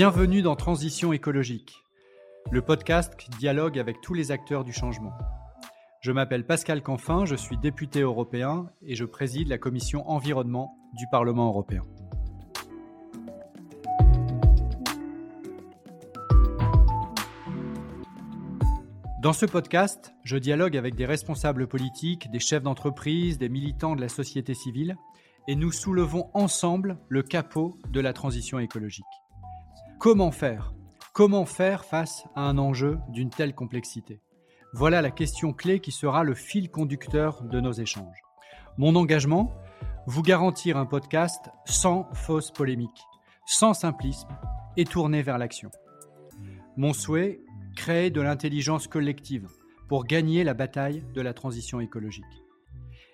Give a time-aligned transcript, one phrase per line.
[0.00, 1.84] Bienvenue dans Transition écologique,
[2.50, 5.12] le podcast qui dialogue avec tous les acteurs du changement.
[6.00, 11.06] Je m'appelle Pascal Canfin, je suis député européen et je préside la commission environnement du
[11.10, 11.84] Parlement européen.
[19.22, 24.00] Dans ce podcast, je dialogue avec des responsables politiques, des chefs d'entreprise, des militants de
[24.00, 24.96] la société civile,
[25.48, 29.04] et nous soulevons ensemble le capot de la transition écologique.
[29.98, 30.72] Comment faire?
[31.12, 34.22] Comment faire face à un enjeu d'une telle complexité?
[34.72, 38.22] Voilà la question clé qui sera le fil conducteur de nos échanges.
[38.78, 39.52] Mon engagement
[40.06, 43.02] Vous garantir un podcast sans fausse polémique,
[43.46, 44.28] sans simplisme
[44.76, 45.70] et tourné vers l'action.
[46.76, 47.40] Mon souhait
[47.76, 49.48] Créer de l'intelligence collective
[49.88, 52.24] pour gagner la bataille de la transition écologique.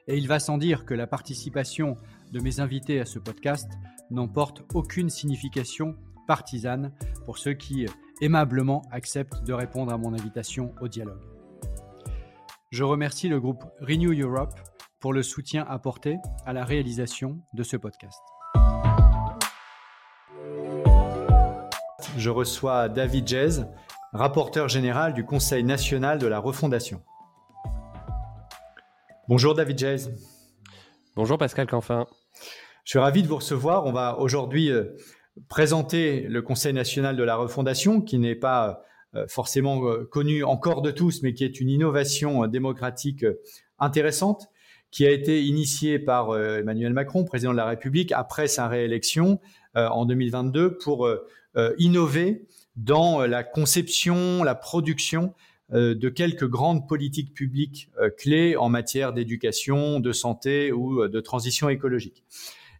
[0.08, 1.96] Et il va sans dire que la participation
[2.32, 3.70] de mes invités à ce podcast
[4.10, 6.92] n'emporte aucune signification partisane
[7.24, 7.86] pour ceux qui
[8.20, 11.35] aimablement acceptent de répondre à mon invitation au dialogue.
[12.76, 14.52] Je remercie le groupe Renew Europe
[15.00, 18.20] pour le soutien apporté à la réalisation de ce podcast.
[22.18, 23.62] Je reçois David Jez,
[24.12, 27.02] rapporteur général du Conseil national de la refondation.
[29.26, 30.10] Bonjour David Jez.
[31.14, 32.04] Bonjour Pascal Canfin.
[32.84, 33.86] Je suis ravi de vous recevoir.
[33.86, 34.94] On va aujourd'hui euh,
[35.48, 38.82] présenter le Conseil national de la refondation, qui n'est pas
[39.28, 43.24] forcément euh, connu encore de tous, mais qui est une innovation euh, démocratique
[43.78, 44.48] intéressante,
[44.90, 49.40] qui a été initiée par Emmanuel Macron, président de la République, après sa réélection
[49.74, 51.06] en 2022, pour
[51.76, 55.34] innover dans la conception, la production
[55.70, 62.24] de quelques grandes politiques publiques clés en matière d'éducation, de santé ou de transition écologique.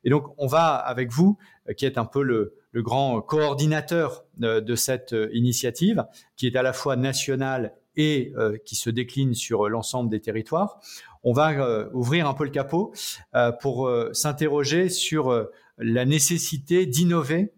[0.06, 1.37] Et donc, on va avec vous,
[1.69, 6.04] euh, qui est un peu le, grand coordinateur de, cette euh, initiative,
[6.37, 10.81] qui est à la fois nationale et euh, qui se décline sur l'ensemble des territoires.
[11.25, 12.92] On va ouvrir un peu le capot
[13.60, 17.53] pour s'interroger sur la nécessité d'innover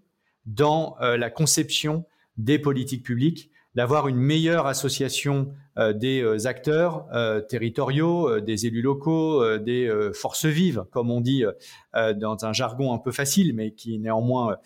[0.47, 2.07] dans la conception
[2.39, 8.83] des politiques publiques, d'avoir une meilleure association euh, des euh, acteurs euh, territoriaux, des élus
[8.83, 11.45] locaux, des forces vives, comme on dit
[11.95, 14.57] dans un jargon un peu facile, mais qui néanmoins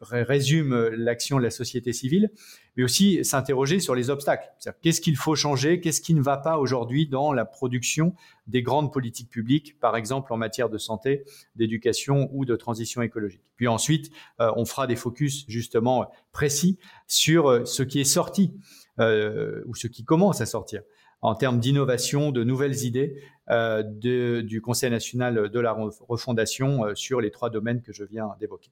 [0.00, 2.30] résume l'action de la société civile,
[2.78, 4.50] mais aussi s'interroger sur les obstacles.
[4.80, 8.14] Qu'est-ce qu'il faut changer Qu'est-ce qui ne va pas aujourd'hui dans la production
[8.46, 11.24] des grandes politiques publiques, par exemple en matière de santé,
[11.56, 13.42] d'éducation ou de transition écologique.
[13.56, 18.54] Puis ensuite, on fera des focus justement précis sur ce qui est sorti
[19.00, 20.82] euh, ou ce qui commence à sortir
[21.20, 27.20] en termes d'innovation, de nouvelles idées euh, du Conseil national de la refondation euh, sur
[27.20, 28.70] les trois domaines que je viens d'évoquer.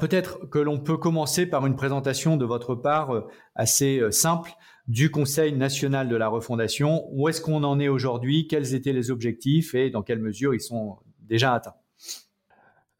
[0.00, 4.52] Peut-être que l'on peut commencer par une présentation de votre part assez simple
[4.88, 7.04] du Conseil national de la refondation.
[7.12, 8.48] Où est-ce qu'on en est aujourd'hui?
[8.48, 11.74] Quels étaient les objectifs et dans quelle mesure ils sont déjà atteints?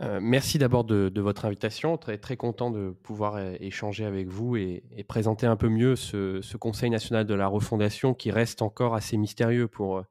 [0.03, 1.99] Euh, merci d'abord de, votre invitation.
[1.99, 6.91] Très, très content de pouvoir échanger avec vous et, présenter un peu mieux ce, Conseil
[6.91, 10.03] national de la refondation qui reste encore assez mystérieux pour,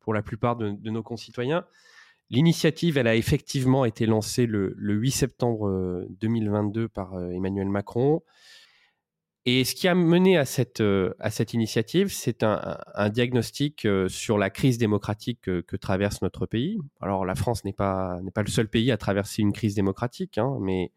[0.00, 1.64] pour la plupart de, nos concitoyens.
[2.30, 7.68] L'initiative, elle a effectivement été lancée le, le 8 septembre 2022 euh, par euh, Emmanuel
[7.68, 8.22] Macron.
[9.46, 14.38] Et ce qui a mené à cette, euh, à cette initiative, c'est un, diagnostic sur
[14.38, 16.78] la crise démocratique que, traverse notre pays.
[17.00, 20.56] Alors la France n'est pas, pas le seul pays à traverser une crise démocratique, hein,
[20.60, 20.92] mais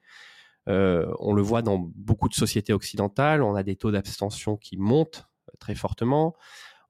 [0.67, 3.41] on le voit dans beaucoup de sociétés occidentales.
[3.41, 5.25] On a des taux d'abstention qui montent
[5.59, 6.35] très fortement.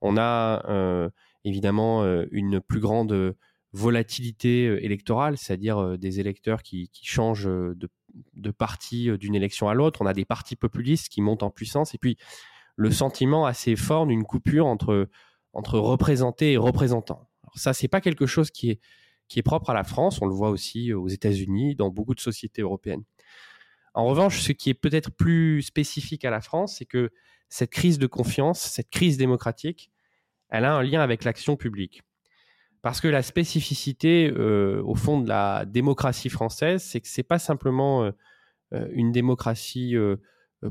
[0.00, 1.10] On a
[1.44, 3.36] évidemment une plus grande
[3.74, 7.88] volatilité électorale, c'est-à-dire des électeurs qui, changent de
[8.34, 10.02] de partis euh, d'une élection à l'autre.
[10.02, 12.16] On a des partis populistes qui montent en puissance et puis
[12.76, 15.08] le sentiment assez fort d'une coupure entre,
[15.52, 17.28] entre représentés et représentants.
[17.42, 18.80] Alors ça, c'est pas quelque chose qui est,
[19.28, 20.20] qui est propre à la France.
[20.20, 23.04] On le voit aussi aux États-Unis, dans beaucoup de sociétés européennes.
[23.94, 27.10] En revanche, ce qui est peut-être plus spécifique à la France, c'est que
[27.48, 29.92] cette crise de confiance, cette crise démocratique,
[30.48, 32.02] elle a un lien avec l'action publique.
[32.84, 37.38] Parce que la spécificité, euh, au fond, de la démocratie française, c'est que c'est pas
[37.38, 38.10] simplement euh,
[38.74, 39.96] euh, une démocratie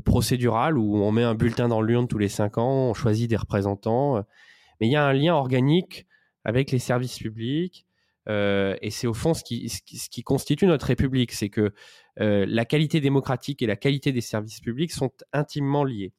[0.04, 3.34] procédural où on met un bulletin dans l'urne tous les cinq ans, on choisit des
[3.34, 4.24] représentants.
[4.80, 6.06] Mais il y a un lien organique
[6.44, 7.84] avec les services publics.
[8.28, 11.72] et c'est au fond ce qui, ce qui, constitue notre République, c'est que
[12.16, 16.12] la qualité démocratique et la qualité des services publics sont intimement liées.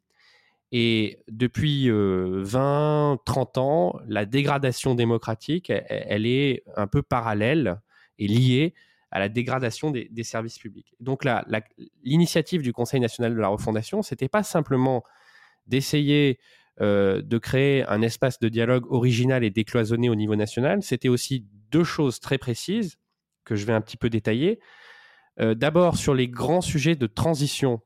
[0.72, 7.80] Et depuis 20, 30 ans, la dégradation démocratique, elle, est un peu parallèle
[8.18, 8.74] et liée
[9.12, 10.94] à la dégradation des, services publics.
[11.00, 11.24] Donc
[12.04, 15.04] l'initiative du Conseil national de la refondation, c'était pas simplement
[15.68, 16.40] d'essayer
[16.82, 21.86] de créer un espace de dialogue original et décloisonné au niveau national, c'était aussi deux
[21.86, 22.98] choses très précises
[23.46, 24.60] que je vais un petit peu détailler.
[25.40, 27.82] D'abord sur les grands sujets de transition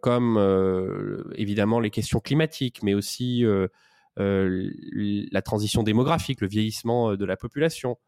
[0.00, 3.68] comme euh, évidemment les questions climatiques, mais aussi euh,
[4.16, 7.98] la transition démographique, le vieillissement de la population,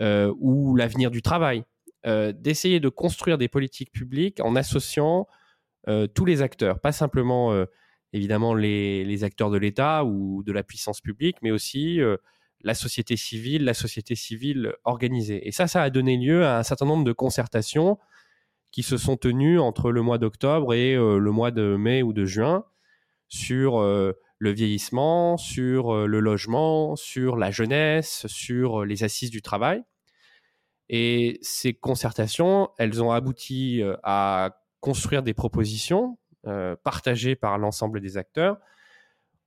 [0.00, 1.64] ou l'avenir du travail.
[2.04, 5.26] D'essayer de construire des politiques publiques en associant
[6.14, 7.64] tous les acteurs, pas simplement
[8.12, 11.98] évidemment les, acteurs de l'État ou de la puissance publique, mais aussi
[12.62, 15.48] la société civile, la société civile organisée.
[15.48, 17.98] Et ça, ça a donné lieu à un certain nombre de concertations
[18.70, 22.12] qui se sont tenus entre le mois d'octobre et euh, le mois de mai ou
[22.12, 22.64] de juin
[23.28, 29.42] sur euh, le vieillissement, sur euh, le logement, sur la jeunesse, sur les assises du
[29.42, 29.82] travail.
[30.88, 36.18] Et ces concertations, elles ont abouti à construire des propositions
[36.82, 38.56] partagées par l'ensemble des acteurs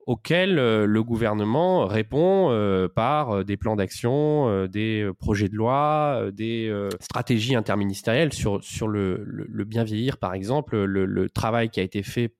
[0.07, 6.29] auxquels euh, le gouvernement répond euh, par euh, des plans d'action, des projets de loi,
[6.31, 12.03] des stratégies interministérielles sur, sur le, bien vieillir, par exemple, le, travail qui a été
[12.03, 12.35] fait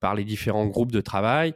[0.00, 1.54] par les différents groupes de travail.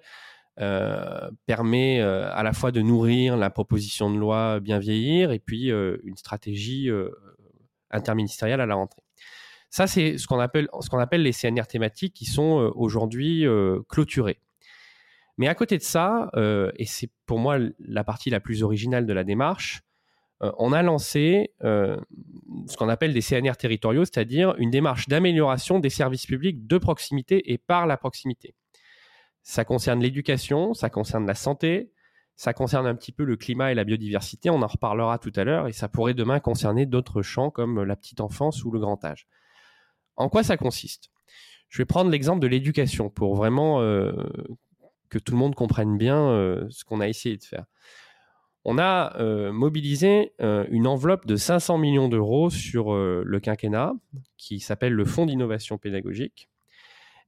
[1.47, 6.17] permet à la fois de nourrir la proposition de loi bien vieillir et puis une
[6.17, 6.91] stratégie
[7.91, 9.03] interministérielle à la rentrée.
[9.71, 13.47] Ça, c'est ce qu'on appelle, ce qu'on appelle les CNR thématiques qui sont aujourd'hui
[13.89, 14.41] clôturées.
[15.39, 19.07] Mais à côté de ça, euh, et c'est pour moi la partie la plus originale
[19.07, 19.83] de la démarche,
[20.43, 21.97] euh, on a lancé euh,
[22.67, 27.53] ce qu'on appelle des CNR territoriaux, c'est-à-dire une démarche d'amélioration des services publics de proximité
[27.53, 28.55] et par la proximité.
[29.43, 31.91] Ça concerne l'éducation, ça concerne la santé,
[32.37, 35.45] ça concerne un petit peu le climat et la biodiversité, on en reparlera tout à
[35.45, 39.05] l'heure, et ça pourrait demain concerner d'autres champs comme la petite enfance ou le grand
[39.05, 39.27] âge.
[40.17, 41.11] En quoi ça consiste?
[41.69, 43.81] Je vais prendre l'exemple de l'éducation pour vraiment
[45.13, 47.67] que tout le monde comprenne bien euh, ce qu'on a essayé de faire.
[48.65, 53.93] On a euh, mobilisé euh, une enveloppe de 500 millions d'euros sur le quinquennat
[54.39, 56.49] qui s'appelle le Fonds d'innovation pédagogique.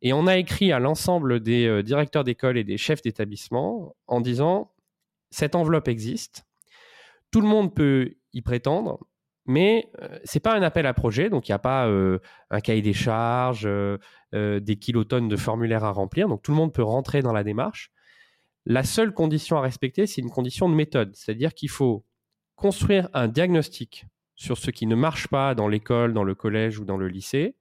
[0.01, 4.73] Et on a écrit à l'ensemble des directeurs d'école et des chefs d'établissement en disant
[5.31, 6.47] cette enveloppe existe,
[7.31, 9.01] tout le monde peut y prétendre,
[9.47, 9.91] mais
[10.25, 12.93] ce n'est pas un appel à projet, donc il n'y a pas un cahier des
[12.93, 13.69] charges,
[14.33, 17.91] des kilotonnes de formulaires à remplir, donc tout le monde peut rentrer dans la démarche.
[18.67, 22.05] La seule condition à respecter, c'est une condition de méthode, c'est-à-dire qu'il faut
[22.57, 24.07] construire un diagnostic
[24.37, 27.57] sur ce qui ne marche pas dans l'école, dans le collège ou dans le lycée,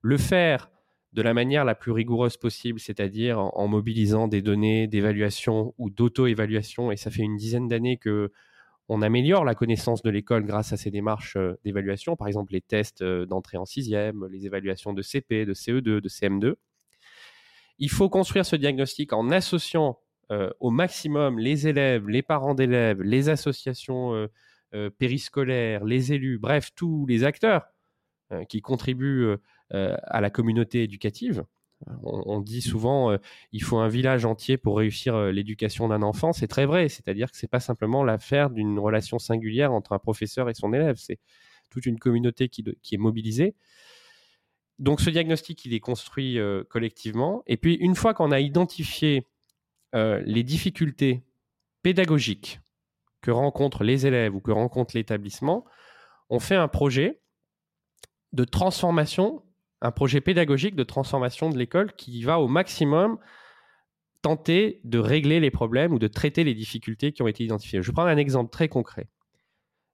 [0.00, 0.70] le faire
[1.12, 6.90] de la manière la plus rigoureuse possible, c'est-à-dire en mobilisant des données d'évaluation ou d'auto-évaluation,
[6.90, 8.32] et ça fait une dizaine d'années que
[8.88, 12.60] on améliore la connaissance de l'école grâce à ces démarches euh, d'évaluation, par exemple les
[12.60, 16.54] tests euh, d'entrée en sixième, les évaluations de CP, de CE2, de CM2.
[17.78, 19.98] Il faut construire ce diagnostic en associant
[20.30, 24.28] euh, au maximum les élèves, les parents d'élèves, les associations
[24.98, 27.66] périscolaires, les élus, bref, tous les acteurs
[28.48, 29.36] qui contribuent
[29.70, 31.44] à la communauté éducative
[32.02, 33.18] on, dit souvent euh,
[33.52, 36.32] il faut un village entier pour réussir euh, l'éducation d'un enfant.
[36.32, 39.98] C'est très vrai, c'est-à-dire que ce n'est pas simplement l'affaire d'une relation singulière entre un
[39.98, 41.18] professeur et son élève, c'est
[41.70, 43.54] toute une communauté qui, est mobilisée.
[44.78, 47.42] Donc ce diagnostic, il est construit euh, collectivement.
[47.46, 49.26] Et puis une fois qu'on a identifié
[49.96, 51.22] les difficultés
[51.82, 52.58] pédagogiques
[53.20, 55.64] que rencontrent les élèves ou que rencontre l'établissement,
[56.30, 57.20] on fait un projet
[58.32, 59.44] de transformation
[59.84, 63.18] un projet pédagogique de transformation de l'école qui va au maximum
[64.22, 67.82] tenter de régler les problèmes ou de traiter les difficultés qui ont été identifiées.
[67.82, 69.10] Je vais prendre un exemple très concret.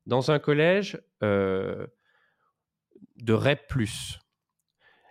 [0.06, 1.88] Dans un collège euh,
[3.16, 3.72] de REP,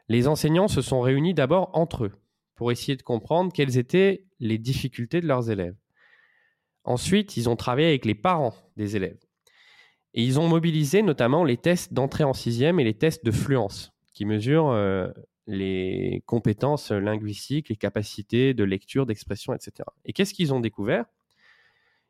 [0.08, 2.14] les enseignants se sont réunis d'abord entre eux
[2.56, 5.76] pour essayer de comprendre quelles étaient les difficultés de leurs élèves.
[6.86, 9.20] Ensuite, ils ont travaillé avec les parents des élèves.
[10.14, 13.92] Et ils ont mobilisé notamment les tests d'entrée en sixième et les tests de fluence
[14.20, 14.78] qui mesure
[15.48, 19.72] les compétences linguistiques, les capacités de lecture, d'expression, etc.
[20.04, 21.06] Et qu'est-ce qu'ils ont découvert?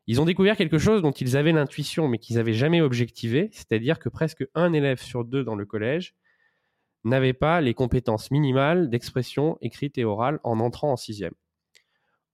[0.08, 4.00] Ils ont découvert quelque chose dont ils avaient l'intuition, mais qu'ils n'avaient jamais objectivé, c'est-à-dire
[4.00, 6.16] que presque un élève sur deux dans le collège
[7.04, 11.34] n'avaient pas les compétences minimales d'expression écrite et orale en entrant en sixième.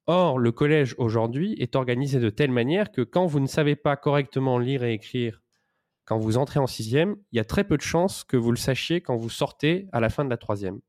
[0.07, 3.99] Or, le collège aujourd'hui est organisé de telle manière que quand vous ne savez pas
[3.99, 5.43] correctement lire et écrire
[6.07, 8.57] quand vous entrez en sixième, il y a très peu de chances que vous le
[8.57, 10.81] sachiez quand vous sortez à la fin de la troisième.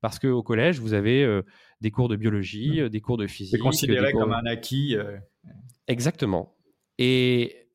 [0.00, 1.42] Parce qu'au collège, vous avez euh,
[1.82, 2.84] des cours de biologie, mmh.
[2.84, 3.52] euh, des cours de physique.
[3.52, 4.96] C'est considéré comme un acquis.
[4.96, 5.18] Euh.
[5.88, 6.56] Exactement.
[6.98, 7.68] Et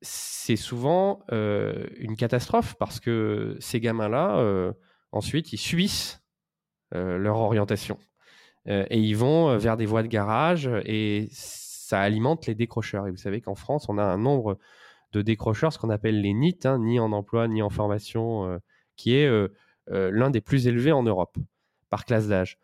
[0.00, 4.74] c'est souvent une catastrophe parce que ces gamins-là,
[5.12, 6.24] ensuite, ils subissent
[6.90, 7.98] leur orientation.
[8.66, 13.06] et ils vont vers des voies de garage et ça alimente les décrocheurs.
[13.06, 14.58] Et vous savez qu'en France, on a un nombre
[15.12, 18.58] de décrocheurs, ce qu'on appelle les NIT, hein, ni en emploi, ni en formation, euh,
[18.96, 19.48] qui est euh,
[19.90, 21.36] euh, l'un des plus élevés en Europe
[21.90, 22.58] par classe d'âge.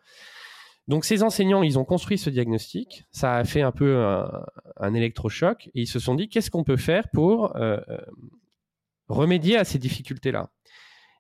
[0.87, 4.03] Donc ces enseignants, ils ont construit ce diagnostic, ça a fait un peu
[4.79, 7.55] un, électrochoc, et ils se sont dit qu'est-ce qu'on peut faire pour
[9.09, 10.49] remédier à ces difficultés-là?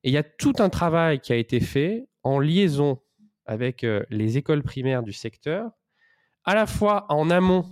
[0.05, 3.03] Et il y a tout un travail qui a été fait en liaison
[3.45, 5.71] avec les écoles primaires du secteur,
[6.45, 7.67] à la fois en amont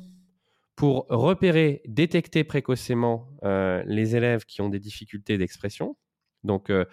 [0.76, 5.96] pour repérer, détecter précocement euh, les élèves qui ont des difficultés d'expression.
[6.44, 6.84] Donc, euh,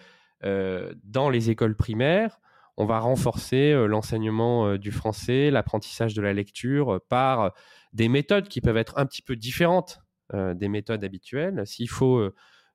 [0.44, 2.40] euh, dans les écoles primaires,
[2.78, 7.52] on va renforcer l'enseignement du français, l'apprentissage de la lecture par
[7.92, 10.00] des méthodes qui peuvent être un petit peu différentes
[10.32, 11.62] des méthodes habituelles.
[11.66, 12.28] S'il faut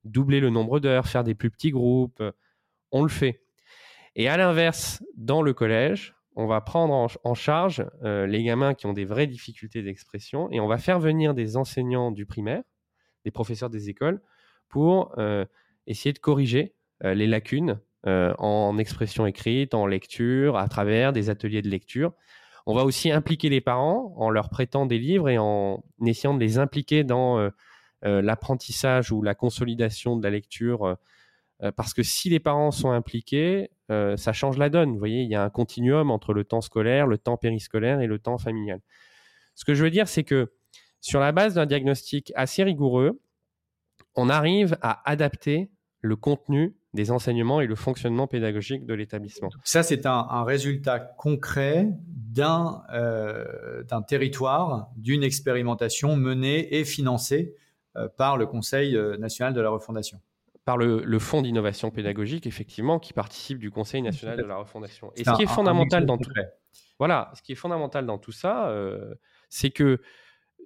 [0.06, 2.24] doubler le nombre d'heures, faire des plus petits groupes,
[2.92, 3.44] on le fait.
[4.16, 8.86] Et à l'inverse, dans le collège, on va prendre en, charge euh, les gamins qui
[8.86, 12.64] ont des vraies difficultés d'expression et on va faire venir des enseignants du primaire,
[13.26, 14.22] des professeurs des écoles,
[14.70, 15.44] pour euh,
[15.86, 21.62] essayer de corriger euh, les lacunes en expression écrite, en lecture, à travers des ateliers
[21.62, 22.14] de lecture.
[22.66, 26.40] On va aussi impliquer les parents en leur prêtant des livres et en essayant de
[26.40, 27.52] les impliquer dans
[28.02, 30.96] l'apprentissage ou la consolidation de la lecture.
[31.76, 34.92] parce que si les parents sont impliqués, euh, ça change la donne.
[34.92, 38.08] Vous voyez, il y a un continuum entre le temps scolaire, le temps périscolaire et
[38.08, 38.80] le temps familial.
[39.56, 40.52] Ce que je veux dire, c'est que
[41.02, 43.22] sur la base d'un diagnostic assez rigoureux,
[44.16, 49.50] on arrive à adapter le contenu des enseignements et le fonctionnement pédagogique de l'établissement.
[49.64, 57.56] Ça, c'est un, résultat concret d'un euh, territoire, d'une expérimentation menée et financée
[57.96, 60.20] euh, par le Conseil national de la refondation
[60.70, 65.12] par le, Fonds d'innovation pédagogique, effectivement, qui participe du Conseil national de la refondation.
[65.16, 66.30] Et ce qui est fondamental dans tout,
[67.00, 69.16] voilà, ce qui est fondamental dans tout ça, euh,
[69.50, 70.00] c'est que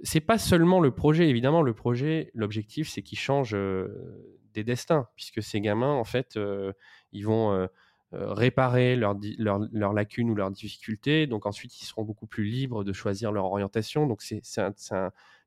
[0.02, 1.30] c'est pas seulement le projet.
[1.30, 6.36] Évidemment, le projet, l'objectif, c'est qu'il change euh, des destins, puisque ces gamins, en fait,
[6.36, 6.74] euh,
[7.14, 7.70] ils vont
[8.12, 11.28] réparer leurs leur, lacunes ou leurs difficultés.
[11.28, 14.06] Donc ensuite, ils seront beaucoup plus libres de choisir leur orientation.
[14.06, 14.42] Donc c'est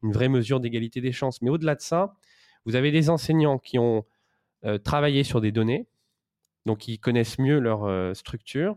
[0.02, 1.42] une vraie mesure d'égalité des chances.
[1.42, 2.16] Mais au-delà de ça,
[2.64, 4.06] vous avez des enseignants qui ont
[4.66, 5.87] euh, travailler sur des données,
[6.64, 8.76] donc ils connaissent mieux leur euh, structure,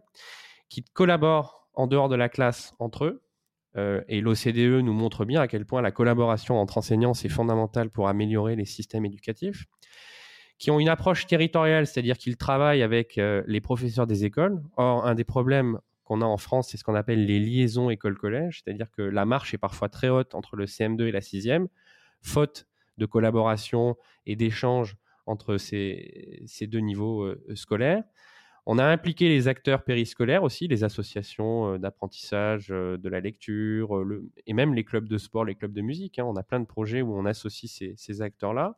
[0.69, 3.24] qui collaborent en dehors de la classe entre eux.
[3.75, 7.89] Euh, et l'OCDE nous montre bien à quel point la collaboration entre enseignants, c'est fondamental
[7.89, 9.65] pour améliorer les systèmes éducatifs,
[10.60, 14.62] qui ont une approche territoriale, c'est-à-dire qu'ils travaillent avec les professeurs des écoles.
[14.75, 18.62] Or, un des problèmes qu'on a en France, c'est ce qu'on appelle les liaisons école-collège,
[18.63, 21.67] c'est-à-dire que la marche est parfois très haute entre le CM2 et la 6e,
[22.22, 22.67] faute
[22.98, 24.98] de collaboration et d'échange
[25.29, 28.03] entre ces, deux niveaux euh, scolaires.
[28.65, 34.03] On a impliqué les acteurs périscolaires aussi, les associations euh, d'apprentissage euh, de la lecture,
[34.48, 36.17] et même les clubs de sport, les clubs de musique.
[36.17, 36.25] Hein.
[36.25, 38.75] On a plein de projets où on associe ces, acteurs-là.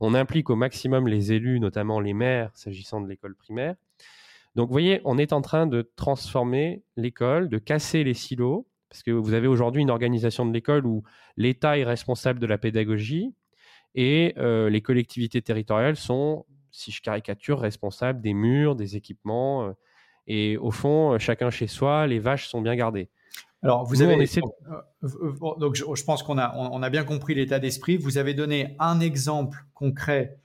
[0.00, 3.76] On implique au maximum les élus, notamment les maires, s'agissant de l'école primaire.
[4.56, 9.02] Donc, vous voyez, on est en train de transformer l'école, de casser les silos, parce
[9.02, 11.02] que vous avez aujourd'hui une organisation de l'école où
[11.36, 13.34] l'État est responsable de la pédagogie,
[13.94, 19.68] et euh, les collectivités territoriales sont, si je caricature, responsables des murs, des équipements.
[19.68, 19.72] Euh,
[20.26, 23.08] et au fond, euh, chacun chez soi, les vaches sont bien gardées.
[23.62, 24.16] Alors, vous avez.
[25.58, 27.96] Donc, je, pense qu'on a, on, a bien compris l'état d'esprit.
[27.96, 30.38] Vous avez donné un exemple concret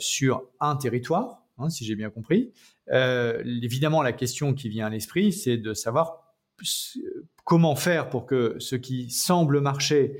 [0.00, 2.52] sur un territoire, hein, si j'ai bien compris.
[2.90, 6.34] évidemment, la question qui vient à l'esprit, c'est de savoir
[7.44, 10.16] comment faire pour que ce qui semble marcher,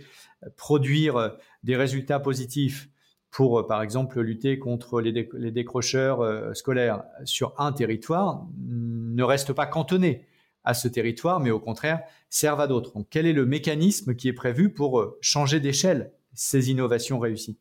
[0.56, 2.88] produire des résultats positifs
[3.30, 5.12] pour, euh, par exemple, lutter contre les,
[5.50, 10.26] décrocheurs euh, scolaires sur un territoire ne reste pas cantonné
[10.64, 12.92] à ce territoire, mais au contraire servent à d'autres.
[13.10, 17.58] Quel est le mécanisme qui est prévu pour euh, changer d'échelle ces innovations réussies?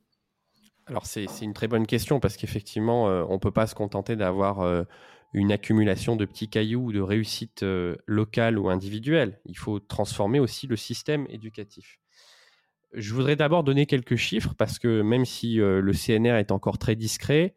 [0.88, 4.86] Alors, c'est une très bonne question parce qu'effectivement, on ne peut pas se contenter d'avoir
[5.34, 7.66] une accumulation de petits cailloux ou de réussites
[8.06, 9.42] locales ou individuelles.
[9.44, 12.00] Il faut transformer aussi le système éducatif.
[12.94, 16.77] Je voudrais d'abord donner quelques chiffres parce que même si euh, le CNR est encore
[16.77, 17.53] très discret,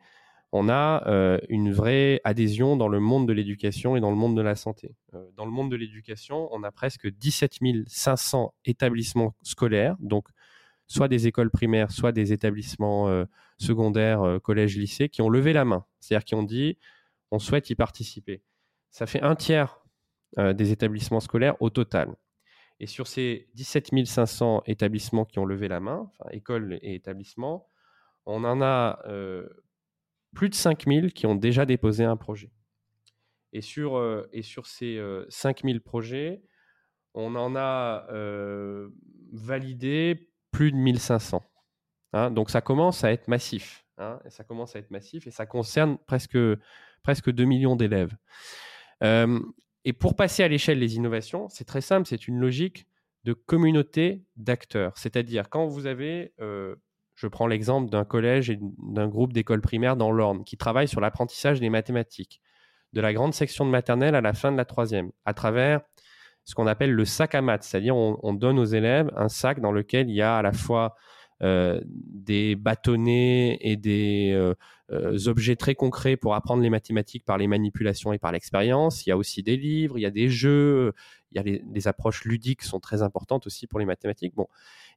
[0.52, 4.42] on a une vraie adhésion dans le monde de l'éducation et dans le monde de
[4.42, 4.96] la santé.
[5.36, 10.26] dans le monde de l'éducation, on a presque 17 500 établissements scolaires, donc
[10.88, 13.24] soit des écoles primaires, soit des établissements
[13.58, 16.78] secondaires, collèges, lycées, qui ont levé la main, c'est-à-dire qui ont dit
[17.30, 18.42] on souhaite y participer.
[18.90, 19.84] Ça fait un tiers
[20.36, 22.16] des établissements scolaires au total.
[22.80, 27.68] Et sur ces 17 500 établissements qui ont levé la main, écoles et établissements,
[28.24, 29.46] on en a euh,
[30.34, 32.50] plus de 5000 qui ont déjà déposé un projet.
[33.52, 36.42] Et sur, euh, et sur ces 5000 euh, projets,
[37.12, 38.06] on en a
[39.32, 41.44] validé plus de 1500.
[42.12, 42.30] Hein.
[42.32, 43.84] donc ça commence à être massif.
[43.98, 46.38] Hein, et ça commence à être massif et ça concerne presque,
[47.02, 48.16] presque 2 millions d'élèves.
[49.84, 52.86] Et pour passer à l'échelle des innovations, c'est très simple, c'est une logique
[53.24, 54.92] de communauté d'acteurs.
[54.96, 56.76] C'est-à-dire quand vous avez, euh,
[57.14, 61.00] je prends l'exemple d'un collège et d'un groupe d'écoles primaires dans l'Orne qui travaillent sur
[61.00, 62.40] l'apprentissage des mathématiques,
[62.92, 65.80] de la grande section de maternelle à la fin de la troisième, à travers
[66.44, 69.72] ce qu'on appelle le sac à maths, c'est-à-dire on, donne aux élèves un sac dans
[69.72, 70.96] lequel il y a à la fois
[71.40, 74.54] des bâtonnets et des euh,
[74.92, 79.06] euh, objets très concrets pour apprendre les mathématiques par les manipulations et par l'expérience.
[79.06, 80.92] Il y a aussi des livres, il y a des jeux,
[81.32, 84.34] il y a les, approches ludiques sont très importantes aussi pour les mathématiques.
[84.34, 84.48] Bon.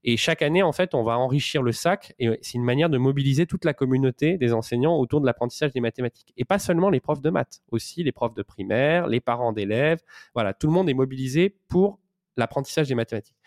[0.03, 2.97] Et chaque année, en fait, on va enrichir le sac et c'est une manière de
[2.97, 6.33] mobiliser toute la communauté des enseignants autour de l'apprentissage des mathématiques.
[6.35, 10.01] Et pas seulement les profs de maths, aussi les profs de primaire, les parents d'élèves.
[10.33, 12.00] Voilà, tout le monde est mobilisé pour
[12.35, 13.38] l'apprentissage des mathématiques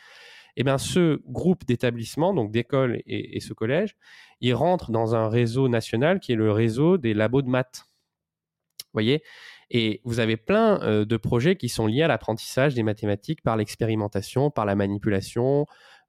[0.57, 3.97] eh bien, ce groupe d'établissements, donc d'écoles et, ce collège,
[4.41, 7.85] il rentre dans un réseau national qui est le réseau des labos de maths.
[8.81, 9.23] Vous voyez?
[9.71, 13.57] Et vous avez plein euh, de projets qui sont liés à l'apprentissage des mathématiques par
[13.57, 15.67] l'expérimentation, par la manipulation,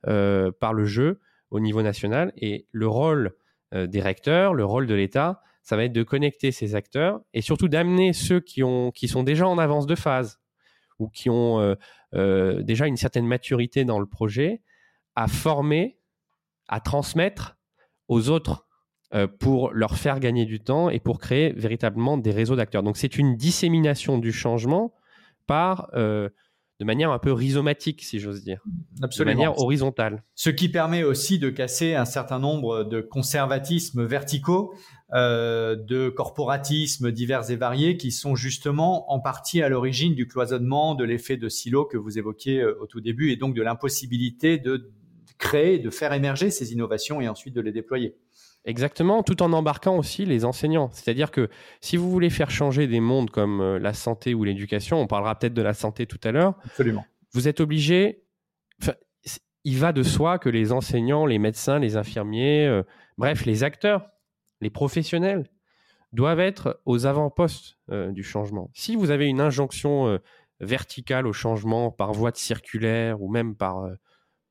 [0.08, 2.32] euh, par le jeu au niveau national.
[2.38, 3.34] Et le rôle
[3.74, 7.42] euh, des recteurs, le rôle de l'État, ça va être de connecter ces acteurs et
[7.42, 10.40] surtout d'amener ceux qui, ont, qui sont déjà en avance de phase
[11.00, 11.76] ou qui ont
[12.16, 14.62] euh, euh, déjà une certaine maturité dans le projet
[15.16, 15.98] à former,
[16.68, 17.58] à transmettre
[18.08, 18.66] aux autres
[19.14, 22.84] euh, pour leur faire gagner du temps et pour créer véritablement des réseaux d'acteurs.
[22.84, 24.94] Donc c'est une dissémination du changement
[25.48, 25.90] par
[26.80, 28.64] de manière un peu rhizomatique, si j'ose dire.
[29.02, 29.32] Absolument.
[29.32, 30.24] De manière horizontale.
[30.36, 34.74] Ce qui permet aussi de casser un certain nombre de conservatismes verticaux,
[35.14, 40.96] euh, de corporatismes divers et variés qui sont justement en partie à l'origine du cloisonnement,
[40.96, 44.58] de l'effet de silo que vous évoquiez euh, au tout début et donc de l'impossibilité
[44.58, 44.92] de
[45.38, 48.16] créer, de faire émerger ces innovations et ensuite de les déployer.
[48.68, 50.90] Exactement, tout en embarquant aussi les enseignants.
[50.92, 51.50] C'est-à-dire que
[51.80, 55.40] si vous voulez faire changer des mondes comme euh, la santé ou l'éducation, on parlera
[55.40, 56.56] peut-être de la santé tout à l'heure.
[56.66, 57.06] Absolument.
[57.34, 58.26] Vous êtes obligé.
[59.64, 62.84] Il va de soi que les enseignants, les médecins, les infirmiers, euh,
[63.18, 64.10] bref, les acteurs,
[64.60, 65.50] les professionnels,
[66.12, 68.70] doivent être aux avant-postes euh, du changement.
[68.74, 70.20] Si vous avez une injonction
[70.60, 73.88] verticale au changement par voie de circulaire ou même par,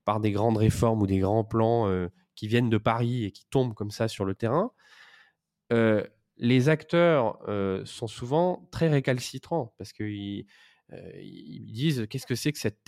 [0.07, 3.75] par des grandes réformes ou des grands plans qui viennent de Paris et qui tombent
[3.75, 4.70] comme ça sur le terrain,
[5.72, 6.05] euh,
[6.37, 10.46] les acteurs euh, sont souvent très récalcitrants parce qu'ils
[10.92, 11.11] euh,
[11.62, 12.85] disent qu'est-ce que c'est que cette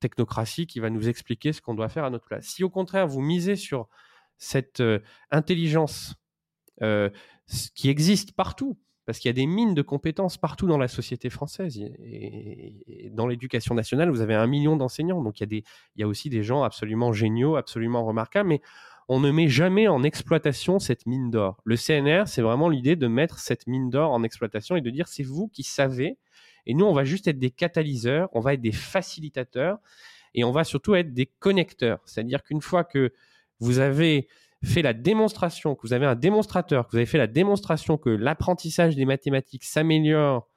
[0.00, 2.46] technocratie qui va nous expliquer ce qu'on doit faire à notre place?
[2.46, 3.88] Si au contraire vous misez sur
[4.36, 4.82] cette
[5.30, 6.14] intelligence
[7.74, 8.78] qui existe partout,
[9.10, 11.76] parce qu'il y a des mines de compétences partout dans la société française.
[11.98, 15.64] Et, dans l'éducation nationale, vous avez un million d'enseignants, donc il y, a des,
[15.96, 18.60] il y a aussi des gens absolument géniaux, absolument remarquables, mais
[19.08, 21.60] on ne met jamais en exploitation cette mine d'or.
[21.64, 25.08] Le CNR, c'est vraiment l'idée de mettre cette mine d'or en exploitation et de dire
[25.08, 26.16] c'est vous qui savez,
[26.66, 29.78] et nous, on va juste être des catalyseurs, on va être des facilitateurs,
[30.34, 31.98] et on va surtout être des connecteurs.
[32.04, 33.12] C'est-à-dire qu'une fois que
[33.58, 34.28] vous avez
[34.62, 38.10] fait la démonstration, que vous avez un démonstrateur, que vous avez fait la démonstration que
[38.10, 40.48] l'apprentissage des mathématiques s'améliore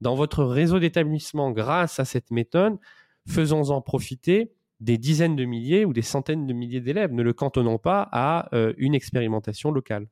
[0.00, 2.78] dans votre réseau d'établissement grâce à cette méthode,
[3.26, 7.12] faisons-en profiter des dizaines de milliers ou des centaines de milliers d'élèves.
[7.12, 10.06] Ne le cantonnons pas à euh, une expérimentation locale.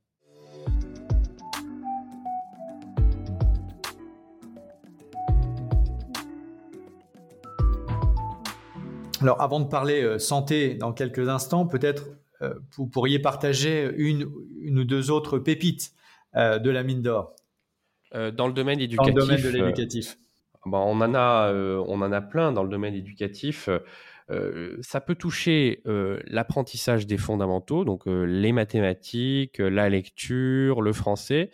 [9.22, 12.04] Alors, avant de parler euh, santé dans quelques instants, peut-être
[12.76, 15.92] vous pourriez partager une, une ou deux autres pépites
[16.34, 17.34] euh, de la mine d'or
[18.14, 19.14] euh, Dans le domaine éducatif.
[19.14, 20.18] Dans le domaine de l'éducatif.
[20.66, 23.68] Bah, on, en a, on en a plein dans le domaine éducatif.
[24.80, 25.80] ça peut toucher
[26.26, 31.50] l'apprentissage des fondamentaux, donc les mathématiques, la lecture, le français.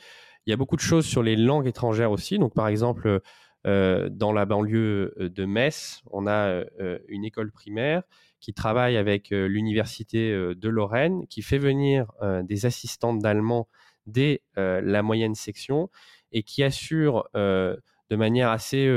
[0.47, 2.39] Il y a beaucoup de choses sur les langues étrangères aussi.
[2.39, 3.21] Donc, par exemple,
[3.65, 6.65] dans la banlieue de Metz, on a
[7.09, 8.05] une école primaire
[8.43, 13.69] qui travaille avec euh, l'université euh, de Lorraine, qui fait venir euh, des assistantes d'allemand
[14.07, 15.89] dès la moyenne section
[16.33, 18.93] et qui assure de manière assez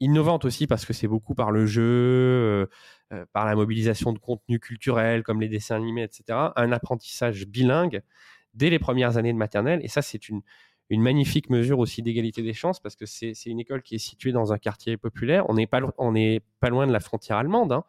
[0.00, 2.68] innovante aussi parce que c'est beaucoup par le jeu,
[3.32, 6.24] par la mobilisation de contenus culturels comme les dessins animés, etc.
[6.56, 8.02] Un apprentissage bilingue
[8.52, 9.78] dès les premières années de maternelle.
[9.84, 10.42] Et ça, c'est une,
[10.90, 14.52] magnifique mesure aussi d'égalité des chances parce que c'est une école qui est située dans
[14.52, 15.48] un quartier populaire.
[15.48, 17.70] On n'est pas loin de la frontière allemande.
[17.70, 17.84] Hein.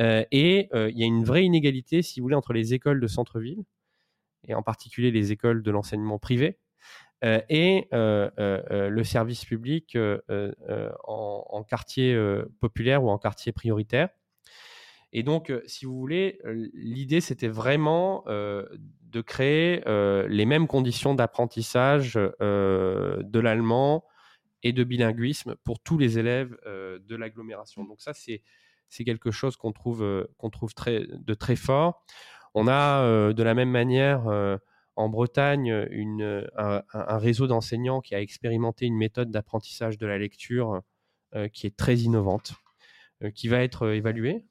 [0.00, 3.00] Euh, et euh, il y a une vraie inégalité, si vous voulez, entre les écoles
[3.00, 3.64] de centre-ville,
[4.46, 6.58] et en particulier les écoles de l'enseignement privé,
[7.24, 12.16] euh, et le service public en, en, quartier
[12.60, 14.10] populaire ou en quartier prioritaire.
[15.12, 16.40] Et donc, si vous voulez,
[16.74, 19.82] l'idée, c'était vraiment de créer
[20.28, 24.04] les mêmes conditions d'apprentissage de l'allemand
[24.62, 27.84] et de bilinguisme pour tous les élèves de l'agglomération.
[27.84, 28.42] Donc ça, c'est
[28.88, 30.24] quelque chose qu'on trouve,
[30.74, 32.04] très, de très fort.
[32.54, 34.24] On a de la même manière
[34.96, 35.70] en Bretagne
[36.56, 40.80] un, réseau d'enseignants qui a expérimenté une méthode d'apprentissage de la lecture
[41.52, 42.54] qui est très innovante,
[43.34, 44.44] qui va être évaluée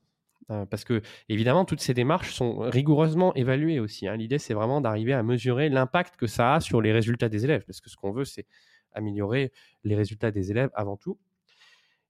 [0.52, 4.08] euh, parce que, évidemment, toutes ces démarches sont rigoureusement évaluées aussi.
[4.08, 4.16] Hein.
[4.16, 7.64] L'idée, c'est vraiment d'arriver à mesurer l'impact que ça a sur les résultats des élèves.
[7.66, 8.46] Parce que ce qu'on veut, c'est
[8.92, 9.52] améliorer
[9.84, 11.18] les résultats des élèves avant tout.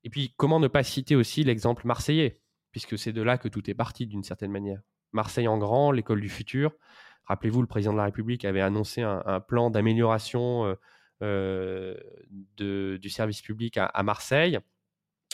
[0.05, 2.39] Et puis, comment ne pas citer aussi l'exemple marseillais,
[2.71, 4.79] puisque c'est de là que tout est parti d'une certaine manière.
[5.11, 6.71] Marseille en grand, l'école du futur.
[7.25, 10.75] Rappelez-vous, le président de la République avait annoncé un, plan d'amélioration euh,
[11.21, 14.59] euh, du service public à Marseille.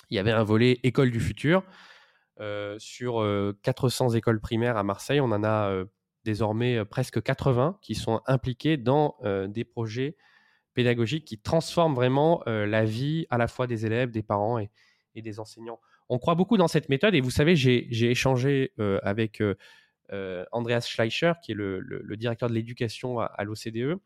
[0.09, 1.63] Il y avait un volet école du futur
[2.39, 3.25] euh, sur
[3.61, 5.83] 400 euh, écoles primaires à Marseille, on en a
[6.23, 10.15] désormais presque 80 qui sont impliqués dans des projets
[10.73, 14.69] pédagogiques qui transforment vraiment la vie à la fois des élèves, des parents et,
[15.15, 15.79] des enseignants.
[16.09, 19.41] On croit beaucoup dans cette méthode et vous savez, j'ai échangé avec
[20.51, 23.99] Andreas Schleicher, qui est le, directeur de l'éducation à, l'OCDE,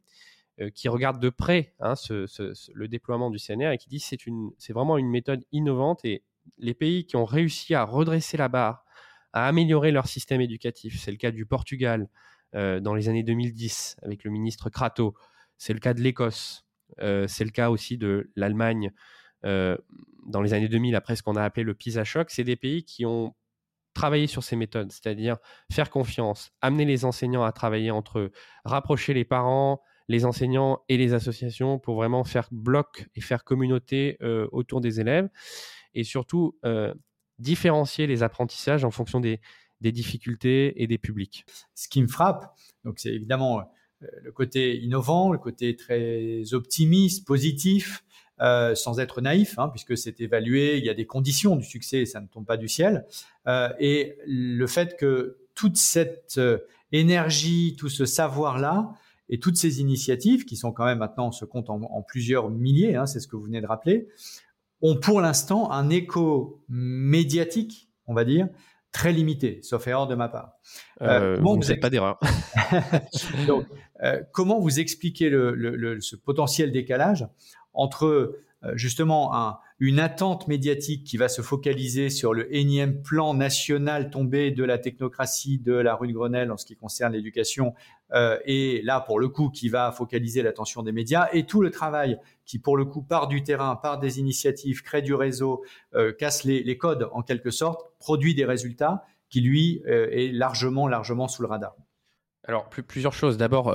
[0.74, 4.16] qui regarde de près hein, le déploiement du CNR et qui dit que
[4.58, 6.24] c'est vraiment une méthode innovante et
[6.58, 8.86] les pays qui ont réussi à redresser la barre,
[9.34, 12.10] à améliorer leur système éducatif, c'est le cas du Portugal
[12.54, 15.16] euh, dans les années 2010 avec le ministre Crato,
[15.58, 16.66] c'est le cas de l'Écosse,
[17.02, 18.92] euh, c'est le cas aussi de l'Allemagne
[19.46, 19.78] euh,
[20.28, 22.84] dans les années 2000 après ce qu'on a appelé le PISA choc, c'est des pays
[22.84, 23.36] qui ont
[23.94, 25.38] travaillé sur ces méthodes, c'est-à-dire
[25.72, 28.32] faire confiance, amener les enseignants à travailler entre eux,
[28.66, 34.18] rapprocher les parents, les enseignants et les associations pour vraiment faire bloc et faire communauté
[34.52, 35.30] autour des élèves
[35.96, 36.94] et surtout euh,
[37.40, 39.40] différencier les apprentissages en fonction des,
[39.82, 41.46] difficultés et des publics.
[41.76, 43.64] Ce qui me frappe, donc c'est évidemment euh,
[44.02, 48.04] le côté innovant, le côté très optimiste, positif,
[48.42, 52.06] euh, sans être naïf, hein, puisque c'est évalué, il y a des conditions du succès,
[52.06, 53.06] ça ne tombe pas du ciel,
[53.80, 56.40] et le fait que toute cette
[56.92, 58.94] énergie, tout ce savoir-là,
[59.30, 63.06] et toutes ces initiatives, qui sont quand même maintenant, se compte en, plusieurs milliers, hein,
[63.06, 64.08] c'est ce que vous venez de rappeler,
[64.82, 68.48] ont pour l'instant un écho médiatique, on va dire,
[68.96, 70.54] très limité, sauf erreur de ma part.
[71.02, 72.18] Euh, euh vous n'avez pas d'erreur.
[73.48, 73.66] Donc,
[74.02, 77.28] euh, comment vous expliquez le, ce potentiel décalage
[77.74, 78.42] entre euh,
[78.76, 84.52] justement un, une attente médiatique qui va se focaliser sur le énième plan national tombé
[84.52, 87.74] de la technocratie de la rue de Grenelle en ce qui concerne l'éducation,
[88.14, 91.72] euh, et là pour le coup qui va focaliser l'attention des médias, et tout le
[91.72, 95.64] travail qui pour le coup part du terrain, part des initiatives, crée du réseau,
[95.94, 101.28] euh, casse les, codes en quelque sorte, produit des résultats qui lui est largement largement
[101.28, 101.76] sous le radar.
[102.44, 103.38] Alors plusieurs choses.
[103.38, 103.74] D'abord,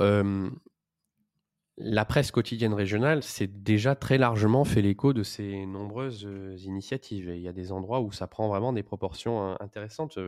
[1.83, 7.31] la presse quotidienne régionale s'est déjà très largement fait l'écho de ces nombreuses euh, initiatives.
[7.33, 10.19] il y a des endroits où ça prend vraiment des proportions hein, intéressantes.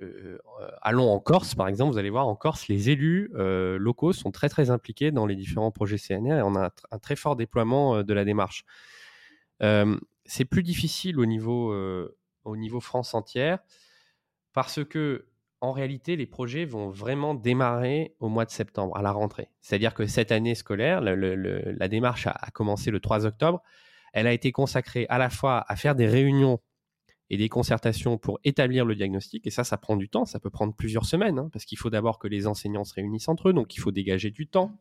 [0.00, 4.12] Euh, euh, allons en Corse, par exemple, vous allez voir, en Corse, les élus locaux
[4.12, 7.36] sont très très impliqués dans les différents projets CNR et on a un, très fort
[7.36, 8.64] déploiement de la démarche.
[9.60, 11.74] c'est plus difficile au niveau,
[12.44, 13.58] au niveau France entière
[14.52, 15.26] parce que
[15.60, 19.48] en réalité, les projets vont vraiment démarrer au mois de septembre, à la rentrée.
[19.60, 23.62] C'est-à-dire que cette année scolaire, la démarche a, commencé le 3 octobre.
[24.12, 26.60] Elle a été consacrée à la fois à faire des réunions
[27.30, 29.46] et des concertations pour établir le diagnostic.
[29.46, 30.24] Et ça, ça prend du temps.
[30.24, 33.28] Ça peut prendre plusieurs semaines, hein, parce qu'il faut d'abord que les enseignants se réunissent
[33.28, 34.78] entre eux, donc il faut dégager du temps.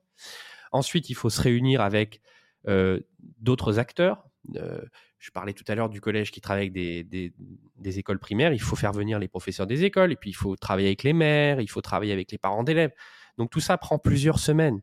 [0.72, 2.22] Ensuite, il faut se réunir avec
[2.68, 3.00] euh,
[3.40, 4.24] d'autres acteurs.
[4.56, 4.82] Euh,
[5.20, 6.74] je parlais tout à l'heure du collège qui travaille avec
[7.10, 8.54] des, écoles primaires.
[8.54, 11.14] Il faut faire venir les professeurs des écoles, et puis il faut travailler avec les
[11.14, 12.92] maires, il faut travailler avec les parents d'élèves.
[13.38, 14.82] Donc tout ça prend plusieurs semaines.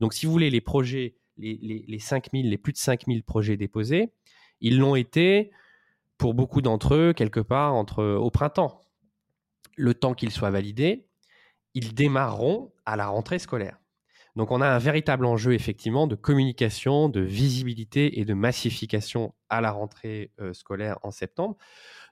[0.00, 3.56] Donc si vous voulez, les projets, les, les, les 5000, les plus de 5000 projets
[3.56, 4.12] déposés,
[4.60, 5.50] ils l'ont été
[6.20, 8.82] pour beaucoup d'entre eux quelque part entre au printemps.
[9.76, 11.08] Le temps qu'ils soient validés,
[11.72, 13.78] ils démarreront à la rentrée scolaire.
[14.36, 19.62] Donc on a un véritable enjeu effectivement de communication, de visibilité et de massification à
[19.62, 21.56] la rentrée euh, scolaire en septembre.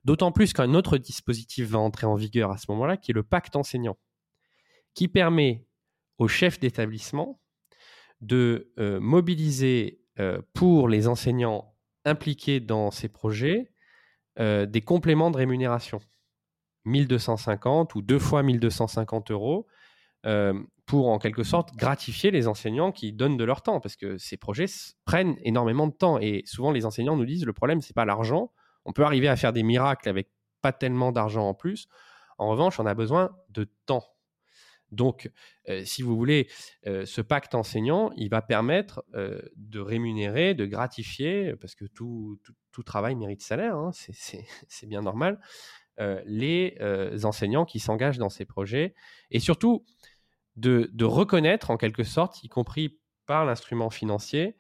[0.05, 3.23] D'autant plus qu'un autre dispositif va entrer en vigueur à ce moment-là, qui est le
[3.23, 3.99] pacte enseignant,
[4.95, 5.67] qui permet
[6.17, 7.43] aux chefs d'établissement
[8.23, 11.75] de euh, mobiliser euh, pour les enseignants
[12.07, 13.71] impliqués dans ces projets
[14.39, 16.01] des compléments de rémunération.
[16.85, 19.67] 1250 ou deux fois 1250 euros
[20.87, 24.37] pour en quelque sorte gratifier les enseignants qui donnent de leur temps parce que ces
[24.37, 24.67] projets
[25.05, 26.19] prennent énormément de temps.
[26.19, 28.53] Et souvent les enseignants nous disent le problème c'est pas l'argent.
[28.85, 30.31] On peut arriver à faire des miracles avec
[30.63, 31.89] pas tellement d'argent en plus.
[32.39, 34.05] En revanche on a besoin de temps
[34.91, 35.31] donc
[35.69, 36.49] euh, si vous voulez
[36.87, 42.39] euh, ce pacte enseignant il va permettre euh, de rémunérer de gratifier parce que tout,
[42.87, 45.41] travail mérite salaire hein, c'est bien normal
[46.27, 46.79] les
[47.25, 48.95] enseignants qui s'engagent dans ces projets
[49.33, 49.85] et surtout
[50.59, 54.57] de, reconnaître en quelque sorte, y compris par l'instrument financier,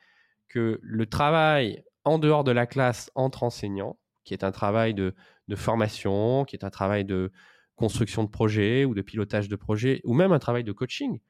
[0.48, 5.14] que le travail en dehors de la classe entre enseignants, qui est un travail de,
[5.54, 7.32] formation, qui est un travail de
[7.78, 11.20] construction de projet ou de pilotage de projet, ou même un travail de coaching,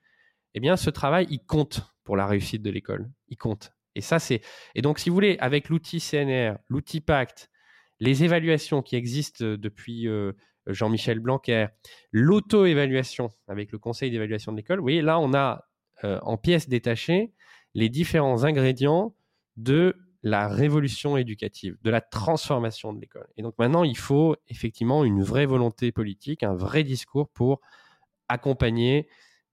[0.55, 3.11] eh bien, ce travail, il compte pour la réussite de l'école.
[3.29, 3.73] Il compte.
[3.95, 4.41] Et ça, c'est.
[4.75, 7.51] Et donc, si vous voulez, avec l'outil CNR, l'outil Pacte,
[8.01, 10.33] les évaluations qui existent depuis euh,
[10.67, 11.67] Jean-Michel Blanquer,
[12.13, 14.79] l'auto-évaluation avec le conseil d'évaluation de l'école.
[14.79, 15.69] Vous voyez, là, on a
[16.05, 17.33] euh, en pièces détachées
[17.75, 19.15] les différents ingrédients
[19.57, 23.29] de la révolution éducative, de la transformation de l'école.
[23.37, 27.61] Et donc maintenant, il faut effectivement une vraie volonté politique, un vrai discours pour
[28.29, 29.09] accompagner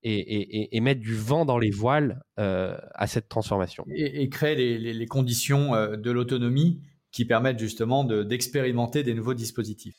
[0.08, 3.86] et, mettre du vent dans les voiles euh, à cette transformation.
[3.90, 9.96] Et, créer les, conditions euh, de l'autonomie qui permettent justement d'expérimenter des nouveaux dispositifs.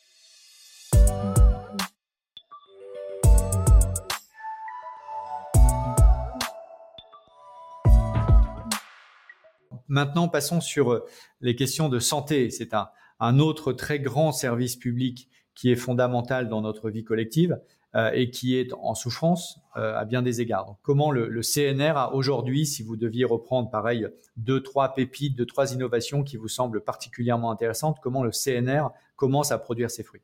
[9.88, 11.04] Maintenant, passons sur euh,
[11.40, 12.50] les questions de santé.
[12.50, 17.58] C'est un, autre très grand service public qui est fondamental dans notre vie collective
[17.94, 20.76] euh, et qui est en souffrance euh, à bien des égards.
[20.82, 25.72] comment le, CNR a aujourd'hui, si vous deviez reprendre pareil deux, trois pépites, deux, trois
[25.72, 30.22] innovations qui vous semblent particulièrement intéressantes, comment le CNR commence à produire ses fruits?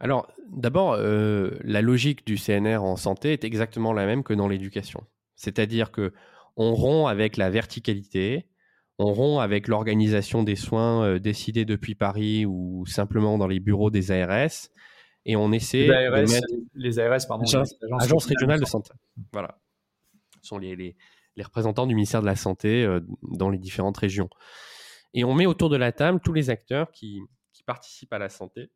[0.00, 5.02] Alors, d'abord, la logique du CNR en santé est exactement la même que dans l'éducation.
[5.34, 6.12] C'est-à-dire que
[6.56, 8.46] on rompt avec la verticalité,
[8.98, 13.90] on rompt avec l'organisation des soins euh, décidée depuis Paris ou simplement dans les bureaux
[13.90, 14.70] des ARS
[15.24, 16.46] et on essaie les ARS, de mettre...
[16.74, 18.90] les ARS pardon, les agences, régionales de santé.
[19.32, 19.58] Voilà,
[20.42, 20.96] ce sont les, les,
[21.42, 24.28] représentants du ministère de la santé euh, dans les différentes régions.
[25.14, 27.20] Et on met autour de la table tous les acteurs qui,
[27.52, 28.70] qui participent à la santé,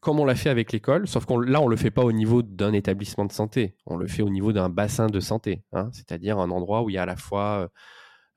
[0.00, 2.42] comme on l'a fait avec l'école, sauf que là on le fait pas au niveau
[2.42, 6.38] d'un établissement de santé, on le fait au niveau d'un bassin de santé, hein, c'est-à-dire
[6.38, 7.68] un endroit où il y a à la fois euh,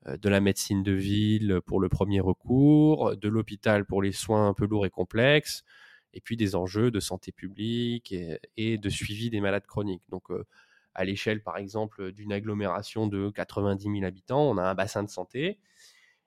[0.06, 4.54] de la médecine de ville pour le premier recours, de l'hôpital pour les soins un
[4.54, 5.64] peu lourds et complexes,
[6.16, 8.14] et puis des enjeux de santé publique
[8.56, 10.02] et, de suivi des malades chroniques.
[10.08, 10.46] Donc, euh,
[10.94, 15.10] à l'échelle, par exemple, d'une agglomération de 90 000 habitants, on a un bassin de
[15.10, 15.58] santé.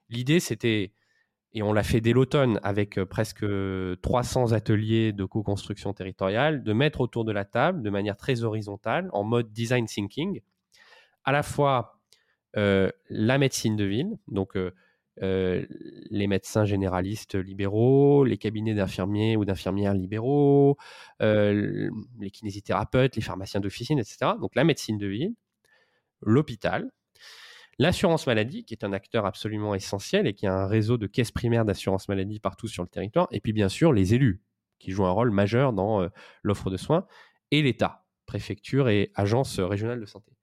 [0.10, 0.94] L'idée, c'était,
[1.54, 3.46] et on l'a fait dès l'automne avec euh, presque
[4.02, 9.10] 300 ateliers de co-construction territoriale, de mettre autour de la table, de manière très horizontale,
[9.12, 10.42] en mode design thinking,
[11.24, 11.99] à la fois euh,
[12.54, 14.72] la médecine de ville, donc euh,
[15.22, 15.66] euh,
[16.10, 20.78] les médecins généralistes libéraux, les cabinets d'infirmiers ou d'infirmières libéraux,
[21.20, 24.32] les kinésithérapeutes, les pharmaciens d'officine, etc.
[24.40, 25.34] Donc la médecine de ville,
[26.22, 26.90] l'hôpital,
[27.80, 31.32] l'assurance maladie, qui est un acteur absolument essentiel et qui a un réseau de caisses
[31.32, 34.42] primaires d'assurance maladie partout sur le territoire, et puis bien sûr les élus,
[34.80, 36.10] qui jouent un rôle majeur dans
[36.44, 37.06] l'offre de soins,
[37.52, 40.39] et l'État, préfecture et agence régionale de santé.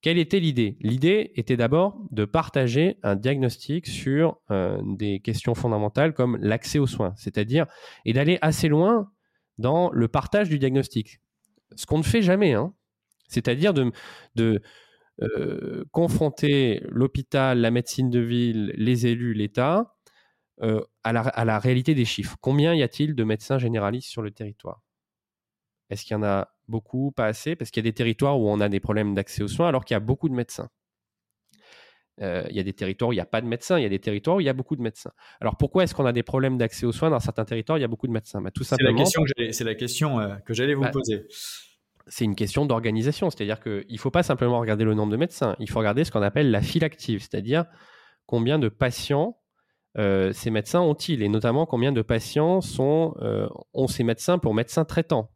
[0.00, 0.76] Quelle était l'idée?
[0.80, 6.86] L'idée était d'abord de partager un diagnostic sur euh, des questions fondamentales comme l'accès aux
[6.86, 7.66] soins, c'est-à-dire
[8.04, 9.10] et d'aller assez loin
[9.58, 11.20] dans le partage du diagnostic.
[11.74, 12.72] Ce qu'on ne fait jamais, hein.
[13.28, 13.92] c'est-à-dire de,
[15.20, 19.96] euh, confronter l'hôpital, la médecine de ville, les élus, l'État
[20.62, 22.36] euh, à, à la réalité des chiffres.
[22.40, 24.84] Combien y a-t-il de médecins généralistes sur le territoire?
[25.90, 28.48] Est-ce qu'il y en a beaucoup, pas assez, parce qu'il y a des territoires où
[28.48, 30.68] on a des problèmes d'accès aux soins alors qu'il y a beaucoup de médecins.
[32.20, 33.86] Euh, il y a des territoires où il n'y a pas de médecins, il y
[33.86, 35.12] a des territoires où il y a beaucoup de médecins.
[35.40, 37.82] Alors pourquoi est-ce qu'on a des problèmes d'accès aux soins dans certains territoires où il
[37.82, 38.40] y a beaucoup de médecins?
[38.40, 41.26] Bah, tout simplement, C'est la question que j'allais vous bah, poser.
[42.08, 45.54] C'est une question d'organisation, c'est-à-dire qu'il ne faut pas simplement regarder le nombre de médecins,
[45.60, 47.66] il faut regarder ce qu'on appelle la file active, c'est-à-dire
[48.26, 49.38] combien de patients
[49.98, 54.54] euh, ces médecins ont-ils, et notamment combien de patients sont, euh, ont ces médecins pour
[54.54, 55.30] médecins traitants?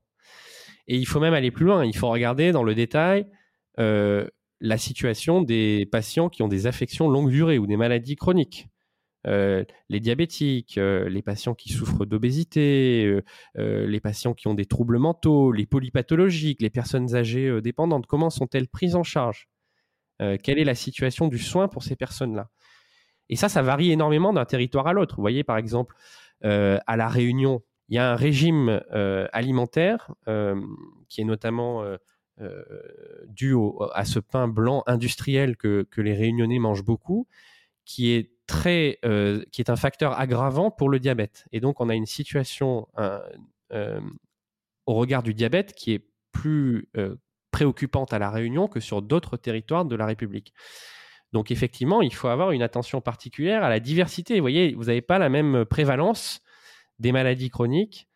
[0.89, 1.85] Et il faut même aller plus loin.
[1.85, 3.27] Il faut regarder dans le détail
[3.79, 4.27] euh,
[4.61, 8.69] la situation des patients qui ont des affections longue durée ou des maladies chroniques.
[9.27, 13.21] Euh, les diabétiques, euh, les patients qui souffrent d'obésité,
[13.57, 18.69] les patients qui ont des troubles mentaux, les polypathologiques, les personnes âgées dépendantes, comment sont-elles
[18.69, 19.49] prises en charge?
[20.19, 22.49] Quelle est la situation du soin pour ces personnes-là?
[23.29, 25.17] Et ça, ça varie énormément d'un territoire à l'autre.
[25.17, 25.97] Vous voyez, par exemple,
[26.43, 28.81] à La Réunion, il y a un régime
[29.33, 30.13] alimentaire
[31.09, 31.85] qui est notamment
[33.29, 33.55] dû
[33.95, 37.27] à ce pain blanc industriel que, les Réunionnais mangent beaucoup,
[37.85, 41.47] qui est très, euh, un facteur aggravant pour le diabète.
[41.53, 44.01] Et donc, on a une situation euh,
[44.87, 47.17] au regard du diabète qui est plus euh,
[47.51, 50.53] préoccupante à La Réunion que sur d'autres territoires de la République.
[51.33, 54.35] Donc, effectivement, il faut avoir une attention particulière à la diversité.
[54.35, 56.43] Vous voyez, vous n'avez pas la même prévalence
[57.03, 58.09] des maladies chroniques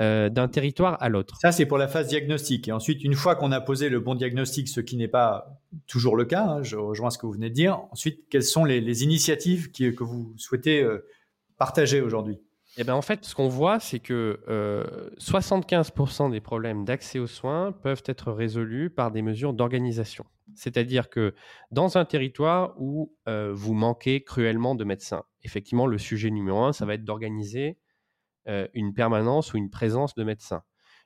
[0.00, 1.38] euh, d'un territoire à l'autre.
[1.40, 2.68] Ça, c'est pour la phase diagnostique.
[2.68, 6.16] Et ensuite, une fois qu'on a posé le bon diagnostic, ce qui n'est pas toujours
[6.16, 9.04] le cas, hein, je rejoins ce que vous venez de dire, ensuite, quelles sont les,
[9.04, 11.06] initiatives que vous souhaitez euh,
[11.58, 12.38] partager aujourd'hui?
[12.76, 14.40] Eh ben, en fait, ce qu'on voit, c'est que
[15.20, 20.24] 75% euh, des problèmes d'accès aux soins peuvent être résolus par des mesures d'organisation.
[20.56, 21.34] C'est-à-dire que
[21.70, 26.84] dans un territoire où vous manquez cruellement de médecins, effectivement, le sujet numéro un, ça
[26.84, 27.78] va être d'organiser
[28.48, 30.62] euh, une permanence ou une présence de médecins.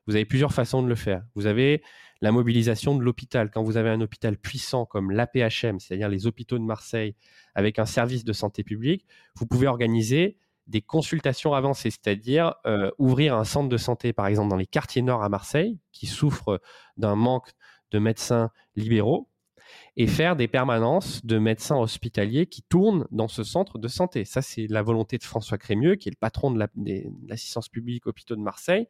[0.07, 1.22] Vous avez plusieurs façons de le faire.
[1.35, 1.83] Vous avez
[2.20, 3.51] la mobilisation de l'hôpital.
[3.51, 7.14] Quand vous avez un hôpital puissant comme l'APHM, c'est-à-dire les hôpitaux de Marseille,
[7.55, 13.35] avec un service de santé publique, vous pouvez organiser des consultations avancées, c'est-à-dire euh, ouvrir
[13.35, 16.61] un centre de santé, par exemple, dans les quartiers nord à Marseille, qui souffrent
[16.96, 17.53] d'un manque
[17.90, 19.29] de médecins libéraux
[19.97, 24.25] et faire des permanences de médecins hospitaliers qui tournent dans ce centre de santé.
[24.25, 26.69] Ça, c'est la volonté de François Crémieux, qui est le patron de
[27.27, 28.88] l'assistance publique hôpitaux de Marseille.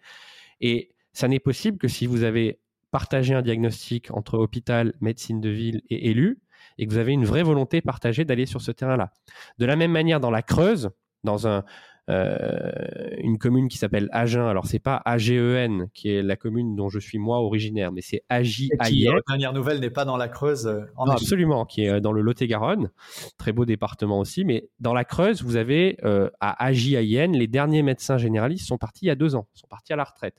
[0.60, 5.50] Et ça n'est possible que si vous avez partagé un diagnostic entre hôpital, médecine de
[5.50, 6.40] ville et élu,
[6.78, 9.12] et que vous avez une vraie volonté partagée d'aller sur ce terrain-là.
[9.58, 10.90] De la même manière, dans la Creuse,
[11.24, 11.64] dans un,
[12.08, 14.46] une commune qui s'appelle Agen.
[14.46, 18.22] Alors, c'est pas AGEN, qui est la commune dont je suis moi originaire, mais c'est
[18.30, 20.66] AJ Qui, la dernière nouvelle, n'est pas dans la Creuse.
[20.66, 22.90] Euh, en absolument, qui est euh, dans le Lot-et-Garonne.
[23.36, 24.44] Très beau département aussi.
[24.44, 25.98] Mais dans la Creuse, vous avez
[26.40, 29.92] à AJIN, les derniers médecins généralistes sont partis il y a deux ans, sont partis
[29.92, 30.36] à la retraite.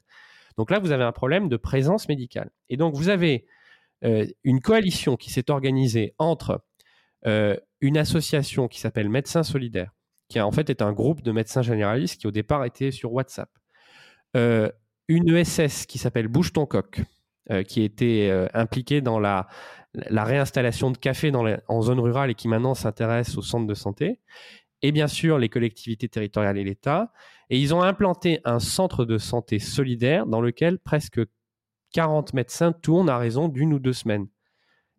[0.57, 2.49] Donc là, vous avez un problème de présence médicale.
[2.69, 3.45] Et donc, vous avez
[4.43, 6.63] une coalition qui s'est organisée entre
[7.25, 9.93] une association qui s'appelle Médecins Solidaires,
[10.29, 13.49] qui en fait est un groupe de médecins généralistes qui au départ était sur WhatsApp.
[14.37, 14.69] Euh,
[15.07, 17.01] une ESS qui s'appelle Bouge ton coq,
[17.49, 19.47] euh, qui était euh, impliquée dans la,
[19.93, 23.73] la, réinstallation de café dans en zone rurale et qui maintenant s'intéresse au centre de
[23.73, 24.19] santé.
[24.83, 27.11] Et bien sûr, les collectivités territoriales et l'État.
[27.49, 31.19] Et ils ont implanté un centre de santé solidaire dans lequel presque
[31.91, 34.27] 40 médecins tournent à raison d'une ou deux semaines.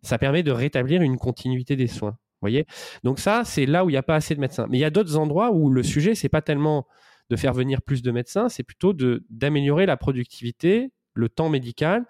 [0.02, 2.66] Ça permet de rétablir une continuité des soins voyez
[3.04, 4.66] Donc ça, c'est là où il n'y a pas assez de médecins.
[4.68, 6.86] Mais il y a d'autres endroits où le sujet, c'est pas tellement
[7.30, 8.92] de faire venir plus de médecins, c'est plutôt
[9.30, 12.04] d'améliorer la productivité, le temps médical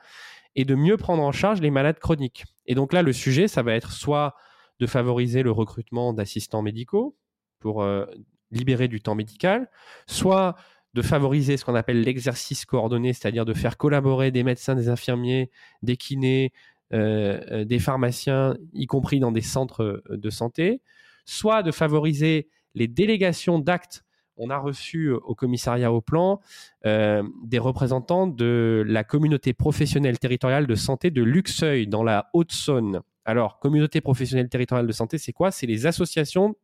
[0.57, 2.45] et de mieux prendre en charge les malades chroniques.
[2.67, 4.35] Et donc là, le sujet, ça va être soit
[4.81, 7.17] de favoriser le recrutement d'assistants médicaux
[7.61, 8.07] pour euh,
[8.51, 9.71] libérer du temps médical,
[10.07, 10.57] soit
[10.95, 15.51] de favoriser ce qu'on appelle l'exercice coordonné, c'est-à-dire de faire collaborer des médecins, des infirmiers,
[15.83, 16.53] des kinés,
[16.93, 20.83] des pharmaciens, y compris dans des centres euh, de santé,
[21.25, 24.05] soit de favoriser les délégations d'actes.
[24.37, 26.41] On a reçu au commissariat au plan
[26.83, 33.03] des représentants de la communauté professionnelle territoriale de santé de Luxeuil, dans la Haute-Saône.
[33.27, 35.51] Alors, communauté professionnelle territoriale de santé, c'est quoi?
[35.51, 36.57] C'est les associations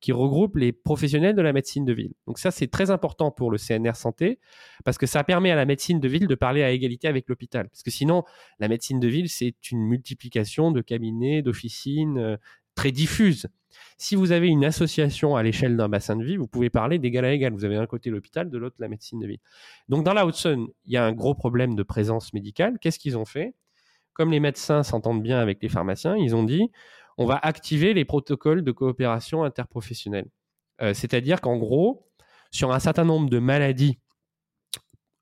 [0.00, 2.12] qui regroupe les professionnels de la médecine de ville.
[2.26, 4.38] Donc ça, c'est très important pour le CNR Santé,
[4.84, 7.68] parce que ça permet à la médecine de ville de parler à égalité avec l'hôpital.
[7.68, 8.24] Parce que sinon,
[8.58, 12.36] la médecine de ville, c'est une multiplication de cabinets, d'officines euh,
[12.74, 13.46] très diffuses.
[13.98, 17.24] Si vous avez une association à l'échelle d'un bassin de vie, vous pouvez parler d'égal
[17.24, 17.52] à égal.
[17.52, 19.40] Vous avez d'un côté l'hôpital, de l'autre la médecine de ville.
[19.88, 22.78] Donc dans la Haute-Saône, il y a un gros problème de présence médicale.
[22.80, 23.54] Qu'est-ce qu'ils ont fait?
[24.12, 26.70] Comme les médecins s'entendent bien avec les pharmaciens, ils ont dit
[27.20, 30.30] on va activer les protocoles de coopération interprofessionnelle.
[30.80, 32.08] Euh, c'est-à-dire qu'en gros,
[32.50, 33.98] sur un certain nombre de maladies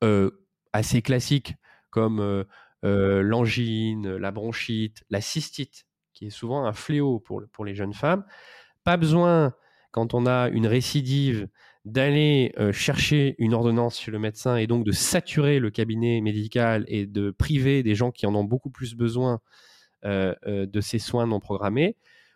[0.05, 0.31] euh,
[0.71, 1.55] assez classiques
[1.89, 7.75] comme euh, l'angine, la bronchite, la cystite, qui est souvent un fléau pour, pour les
[7.75, 8.23] jeunes femmes,
[8.85, 9.53] pas besoin,
[9.91, 11.49] quand on a une récidive,
[11.83, 17.07] d'aller chercher une ordonnance chez le médecin et donc de saturer le cabinet médical et
[17.07, 19.41] de priver des gens qui en ont beaucoup plus besoin
[20.03, 21.95] de ces soins non programmés.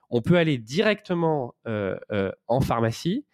[0.09, 1.97] On peut aller directement euh,
[2.47, 3.25] en pharmacie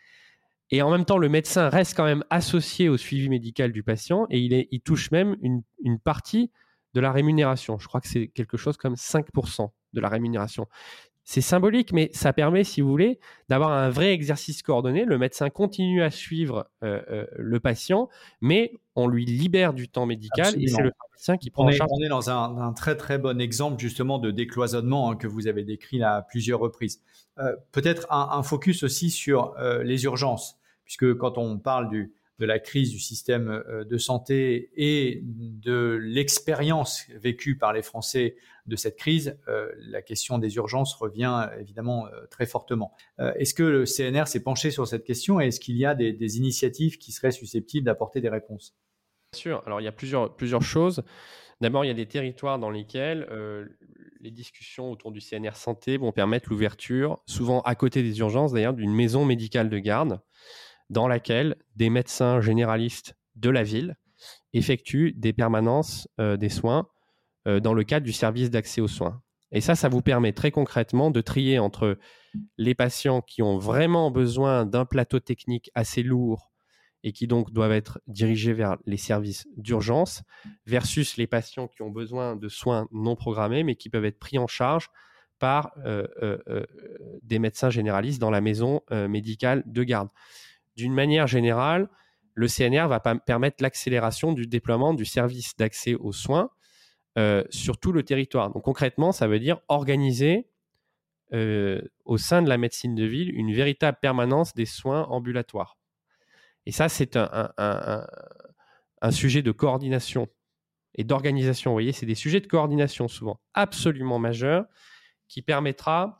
[0.72, 4.28] et en même temps, le médecin reste quand même associé au suivi médical du patient
[4.30, 6.52] et il, touche même une, partie
[6.94, 7.80] de la rémunération.
[7.80, 9.70] Je crois que c'est quelque chose comme 5%.
[9.94, 10.68] de la rémunération.
[11.32, 13.20] C'est symbolique, mais ça permet, si vous voulez,
[13.50, 15.06] d'avoir un vrai exercice coordonné.
[15.06, 18.10] Le médecin continue à suivre euh, euh, le patient,
[18.42, 21.72] mais on lui libère du temps médical et c'est le médecin qui prend on en
[21.72, 21.92] charge.
[21.94, 25.64] On est dans un, très très bon exemple justement de décloisonnement hein, que vous avez
[25.64, 27.04] décrit à plusieurs reprises.
[27.38, 29.54] Euh, peut-être un, focus aussi sur
[29.84, 34.72] les urgences, puisque quand on parle du, de la crise du système euh, de santé
[34.76, 40.94] et de l'expérience vécue par les Français de cette crise, euh, la question des urgences
[40.96, 42.94] revient évidemment euh, très fortement.
[43.36, 46.38] est-ce que le CNR s'est penché sur cette question et est-ce qu'il y a des,
[46.38, 48.76] initiatives qui seraient susceptibles d'apporter des réponses?
[49.34, 49.64] Bien sûr.
[49.66, 51.04] Alors il y a plusieurs, plusieurs choses.
[51.60, 53.28] D'abord, il y a des territoires dans lesquels
[54.22, 58.74] les discussions autour du CNR santé vont permettre l'ouverture, souvent à côté des urgences d'ailleurs,
[58.74, 60.22] d'une maison médicale de garde
[60.90, 63.96] dans laquelle des médecins généralistes de la ville
[64.54, 66.88] effectuent des permanences euh, des soins
[67.48, 69.22] euh, dans le cadre du service d'accès aux soins.
[69.52, 71.98] Et ça, ça vous permet très concrètement de trier entre
[72.58, 76.52] les patients qui ont vraiment besoin d'un plateau technique assez lourd
[77.04, 80.22] et qui donc doivent être dirigés vers les services d'urgence
[80.68, 84.38] versus les patients qui ont besoin de soins non programmés mais qui peuvent être pris
[84.38, 84.90] en charge
[85.40, 86.06] par euh,
[87.24, 90.10] des médecins généralistes dans la maison médicale de garde.
[90.80, 91.90] D'une manière générale,
[92.36, 96.52] le CNR va permettre l'accélération du déploiement du service d'accès aux soins
[97.18, 98.50] euh, sur tout le territoire.
[98.50, 100.48] Donc concrètement, ça veut dire organiser
[101.34, 105.78] euh, au sein de la médecine de ville une véritable permanence des soins ambulatoires.
[106.66, 110.30] Et ça, c'est un, un, sujet de coordination
[110.96, 111.72] et d'organisation.
[111.72, 114.64] Vous voyez, c'est des sujets de coordination souvent absolument majeurs
[115.28, 116.16] qui permettra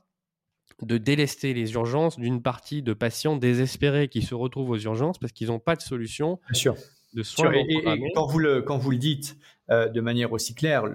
[0.82, 5.34] de délester les urgences d'une partie de patients désespérés qui se retrouvent aux urgences parce
[5.34, 6.40] qu'ils n'ont pas de solution
[7.14, 7.52] de soins.
[7.54, 9.38] Et, quand, vous le, quand vous le dites
[9.70, 10.86] euh, de manière aussi claire,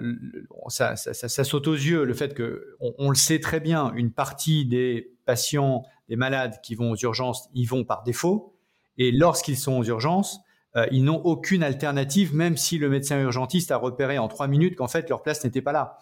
[0.68, 5.12] ça, saute aux yeux le fait que, on, le sait très bien, une partie des
[5.26, 8.56] patients, des malades qui vont aux urgences, ils vont par défaut.
[8.98, 10.40] Et lorsqu'ils sont aux urgences,
[10.76, 14.76] euh, ils n'ont aucune alternative, même si le médecin urgentiste a repéré en trois minutes
[14.76, 15.98] qu'en fait leur place n'était pas là.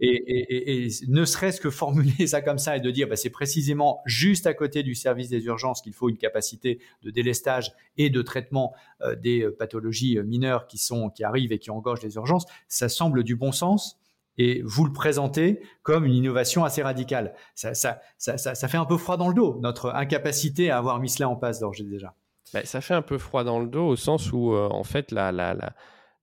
[0.00, 4.46] Et, ne serait-ce que formuler ça comme ça et de dire bah, c'est précisément juste
[4.46, 8.74] à côté du service des urgences qu'il faut une capacité de délestage et de traitement
[9.02, 12.44] euh, des euh, pathologies euh, mineures qui, sont, qui arrivent et qui engorgent les urgences,
[12.68, 13.98] ça semble du bon sens.
[14.36, 17.34] Et vous le présentez comme une innovation assez radicale.
[17.54, 20.98] Ça, ça, ça, ça fait un peu froid dans le dos, notre incapacité à avoir
[20.98, 22.16] mis cela en place d'ores déjà.
[22.52, 25.30] Bah, ça fait un peu froid dans le dos au sens où, en fait, la,
[25.30, 25.56] la,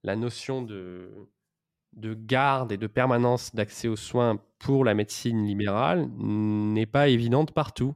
[0.04, 1.10] la notion de,
[1.94, 7.52] de garde et de permanence d'accès aux soins pour la médecine libérale n'est pas évidente
[7.52, 7.94] partout.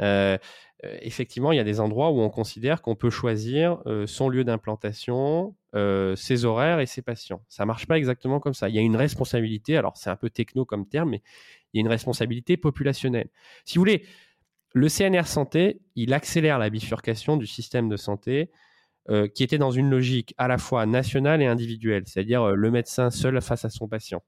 [0.00, 0.38] Euh,
[0.84, 4.28] euh, effectivement, il y a des endroits où on considère qu'on peut choisir euh, son
[4.28, 5.54] lieu d'implantation,
[6.16, 7.42] ses horaires et ses patients.
[7.48, 8.68] Ça marche pas exactement comme ça.
[8.68, 11.22] Il y a une responsabilité, alors c'est un peu techno comme terme, mais
[11.72, 13.28] il y a une responsabilité populationnelle.
[13.64, 14.04] Si vous voulez,
[14.72, 18.50] le CNR Santé, il accélère la bifurcation du système de santé
[19.10, 22.70] euh, qui était dans une logique à la fois nationale et individuelle, c'est-à-dire euh, le
[22.70, 24.22] médecin seul face à son patient,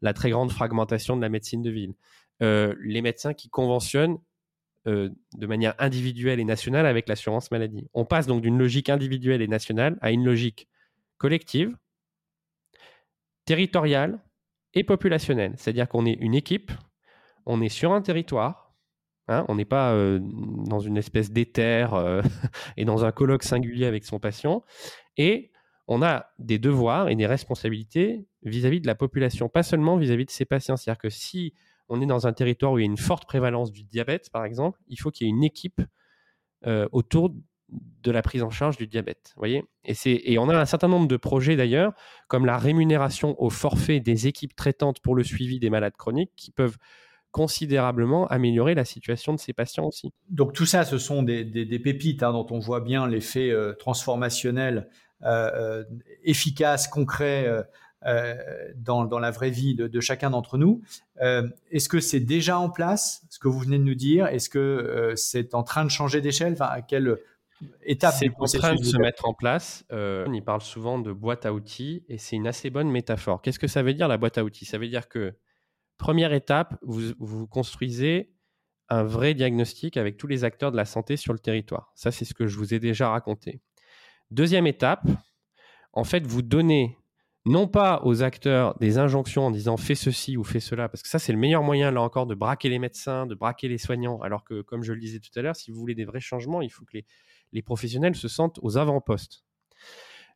[0.00, 1.92] la très grande fragmentation de la médecine de ville,
[2.40, 4.18] euh, les médecins qui conventionnent
[4.86, 7.88] de manière individuelle et nationale avec l'assurance maladie.
[7.94, 10.68] On passe donc d'une logique individuelle et nationale à une logique
[11.16, 11.74] collective,
[13.46, 14.22] territoriale
[14.74, 16.70] et populationnelle, c'est-à-dire qu'on est une équipe,
[17.46, 18.63] on est sur un territoire,
[19.28, 22.20] Hein, on n'est pas euh, dans une espèce d'éther euh,
[22.76, 24.64] et dans un colloque singulier avec son patient.
[25.16, 25.50] Et
[25.86, 30.30] on a des devoirs et des responsabilités vis-à-vis de la population, pas seulement vis-à-vis de
[30.30, 30.76] ses patients.
[30.76, 31.54] C'est-à-dire que si
[31.88, 34.44] on est dans un territoire où il y a une forte prévalence du diabète, par
[34.44, 35.80] exemple, il faut qu'il y ait une équipe
[36.66, 37.34] euh, autour
[37.68, 39.32] de la prise en charge du diabète.
[39.36, 39.64] Voyez?
[39.84, 41.92] Et, et on a un certain nombre de projets d'ailleurs,
[42.28, 46.50] comme la rémunération au forfait des équipes traitantes pour le suivi des malades chroniques, qui
[46.50, 46.76] peuvent
[47.34, 50.12] considérablement améliorer la situation de ces patients aussi.
[50.30, 51.44] Donc tout ça, ce sont des,
[51.82, 54.88] pépites hein, dont on voit bien l'effet euh, transformationnel,
[55.24, 55.84] euh, euh,
[56.22, 57.48] efficace, concret
[58.76, 60.82] dans, la vraie vie de, chacun d'entre nous.
[61.72, 64.28] Est-ce que c'est déjà en place, ce que vous venez de nous dire?
[64.28, 66.52] Est-ce que c'est en train de changer d'échelle?
[66.52, 67.16] Enfin, À quelle
[67.84, 69.84] étape C'est en train de se mettre en place.
[69.90, 73.42] on y parle souvent de boîte à outils et c'est une assez bonne métaphore.
[73.42, 74.66] Qu'est-ce que ça veut dire la boîte à outils?
[74.66, 75.34] Ça veut dire que
[76.04, 78.30] Première étape, vous, construisez
[78.90, 81.92] un vrai diagnostic avec tous les acteurs de la santé sur le territoire.
[81.94, 83.62] Ça, c'est ce que je vous ai déjà raconté.
[84.30, 85.06] Deuxième étape,
[85.94, 86.98] en fait, vous donnez
[87.46, 91.08] non pas aux acteurs des injonctions en disant fais ceci ou fais cela, parce que
[91.08, 94.20] ça, c'est le meilleur moyen, là encore, de braquer les médecins, de braquer les soignants,
[94.20, 96.60] alors que, comme je le disais tout à l'heure, si vous voulez des vrais changements,
[96.60, 96.98] il faut que
[97.52, 99.42] les, professionnels se sentent aux avant-postes.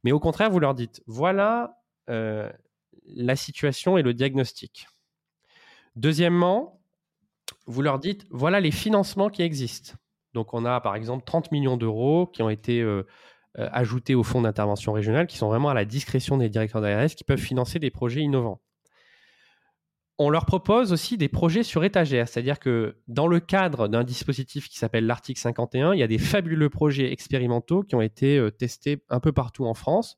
[0.02, 1.76] Mais au contraire, vous leur dites, voilà
[2.08, 2.50] euh,
[3.04, 4.86] la situation et le diagnostic.
[5.98, 6.80] Deuxièmement,
[7.66, 9.94] vous leur dites, voilà les financements qui existent.
[10.32, 13.02] Donc on a par exemple 30 millions d'euros qui ont été euh,
[13.58, 17.08] euh, ajoutés au fonds d'intervention régional, qui sont vraiment à la discrétion des directeurs d'ARS,
[17.08, 18.60] qui peuvent financer des projets innovants.
[20.18, 24.68] On leur propose aussi des projets sur étagère, c'est-à-dire que dans le cadre d'un dispositif
[24.68, 28.52] qui s'appelle l'article 51, il y a des fabuleux projets expérimentaux qui ont été euh,
[28.52, 30.16] testés un peu partout en France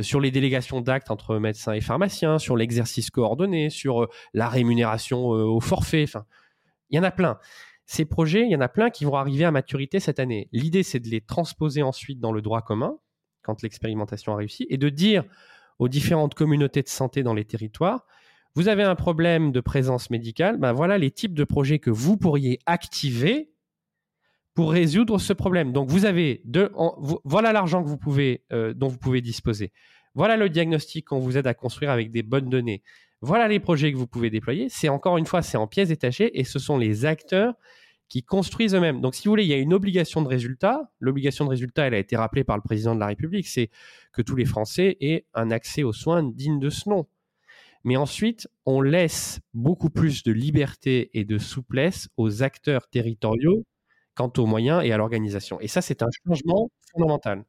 [0.00, 5.60] sur les délégations d'actes entre médecins et pharmaciens, sur l'exercice coordonné, sur la rémunération au
[5.60, 6.04] forfait.
[6.04, 6.24] Enfin,
[6.90, 7.38] il y en a plein.
[7.86, 10.48] Ces projets, il y en a plein qui vont arriver à maturité cette année.
[10.52, 12.96] L'idée, c'est de les transposer ensuite dans le droit commun,
[13.42, 15.24] quand l'expérimentation a réussi, et de dire
[15.78, 18.06] aux différentes communautés de santé dans les territoires,
[18.54, 22.16] vous avez un problème de présence médicale, ben voilà les types de projets que vous
[22.16, 23.51] pourriez activer
[24.54, 25.72] pour résoudre ce problème.
[25.72, 26.70] Donc vous avez deux,
[27.24, 29.72] voilà l'argent que vous pouvez, euh, dont vous pouvez disposer.
[30.14, 32.82] Voilà le diagnostic qu'on vous aide à construire avec des bonnes données.
[33.22, 34.68] Voilà les projets que vous pouvez déployer.
[34.68, 37.54] C'est encore une fois, c'est en pièces détachées et ce sont les acteurs
[38.08, 39.00] qui construisent eux-mêmes.
[39.00, 40.92] Donc, si vous voulez, il y a une obligation de résultat.
[41.00, 43.70] L'obligation de résultat, elle a été rappelée par le président de la République, c'est
[44.12, 47.06] que tous les Français aient un accès aux soins digne de ce nom.
[47.84, 53.64] Mais ensuite, on laisse beaucoup plus de liberté et de souplesse aux acteurs territoriaux
[54.14, 55.60] quant aux moyens et à l'organisation.
[55.60, 57.44] Et ça, c'est un changement fondamental.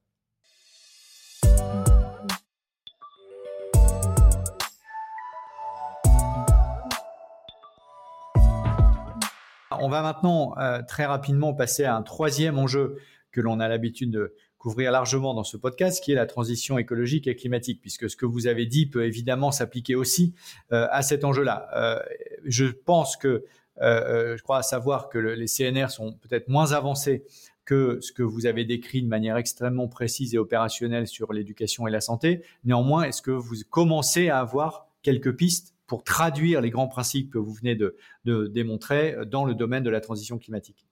[9.80, 12.97] On va maintenant euh, très rapidement passer à un troisième enjeu
[13.32, 17.28] que l'on a l'habitude de couvrir largement dans ce podcast, qui est la transition écologique
[17.28, 20.34] et climatique, puisque ce que vous avez dit peut évidemment s'appliquer aussi
[20.72, 21.68] euh, à cet enjeu-là.
[21.76, 21.99] Euh,
[22.45, 23.43] je pense que,
[23.80, 27.26] je crois savoir que les CNR sont peut-être moins avancés
[27.65, 31.91] que ce que vous avez décrit de manière extrêmement précise et opérationnelle sur l'éducation et
[31.91, 32.43] la santé.
[32.63, 37.38] Néanmoins, est-ce que vous commencez à avoir quelques pistes pour traduire les grands principes que
[37.38, 37.95] vous venez de,
[38.26, 40.88] démontrer dans le domaine de la transition climatique?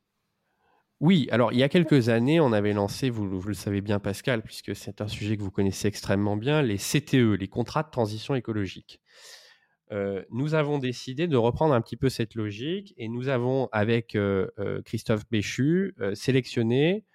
[0.99, 4.43] Oui, alors il y a quelques années, on avait lancé, vous, le savez bien Pascal,
[4.43, 8.35] puisque c'est un sujet que vous connaissez extrêmement bien, les CTE, les contrats de transition
[8.35, 9.01] écologique.
[9.91, 14.15] Euh, nous avons décidé de reprendre un petit peu cette logique et nous avons, avec
[14.15, 17.05] euh, euh, Christophe Béchu, sélectionné,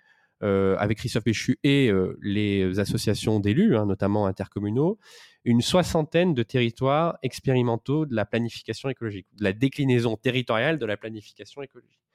[0.42, 4.98] avec Christophe Béchu et les associations d'élus, hein, notamment intercommunaux,
[5.44, 10.98] une soixantaine de territoires expérimentaux de la planification écologique, de la déclinaison territoriale de la
[10.98, 12.05] planification écologique,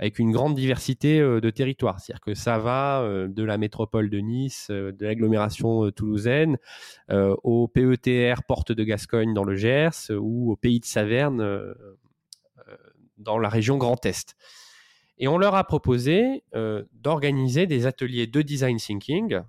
[0.00, 2.00] avec une grande diversité euh, de territoires.
[2.00, 6.56] C'est-à-dire que ça va euh, de la métropole de Nice, euh, de l'agglomération toulousaine,
[7.10, 11.74] au PETR Porte de Gascogne dans le Gers ou au pays de Saverne
[13.18, 14.36] dans la région Grand Est.
[15.18, 16.44] Et on leur a proposé
[16.92, 19.40] d'organiser des ateliers de design thinking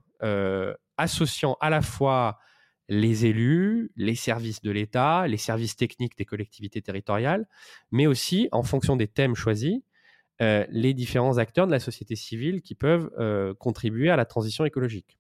[0.98, 2.40] associant à la fois
[2.90, 7.48] les élus, les services de l'État, les services techniques des collectivités territoriales,
[7.92, 9.82] mais aussi, en fonction des thèmes choisis,
[10.42, 14.66] euh, les différents acteurs de la société civile qui peuvent euh, contribuer à la transition
[14.66, 15.20] écologique.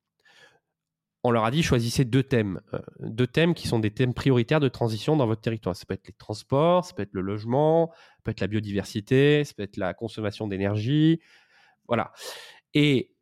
[1.23, 4.59] On leur a dit choisissez deux thèmes, euh, deux thèmes qui sont des thèmes prioritaires
[4.59, 5.75] de transition dans votre territoire.
[5.75, 9.43] Ça peut être les transports, ça peut être le logement, ça peut être la biodiversité,
[9.43, 11.21] ça peut être la consommation d'énergie,
[11.87, 12.11] voilà.
[12.73, 13.13] Et,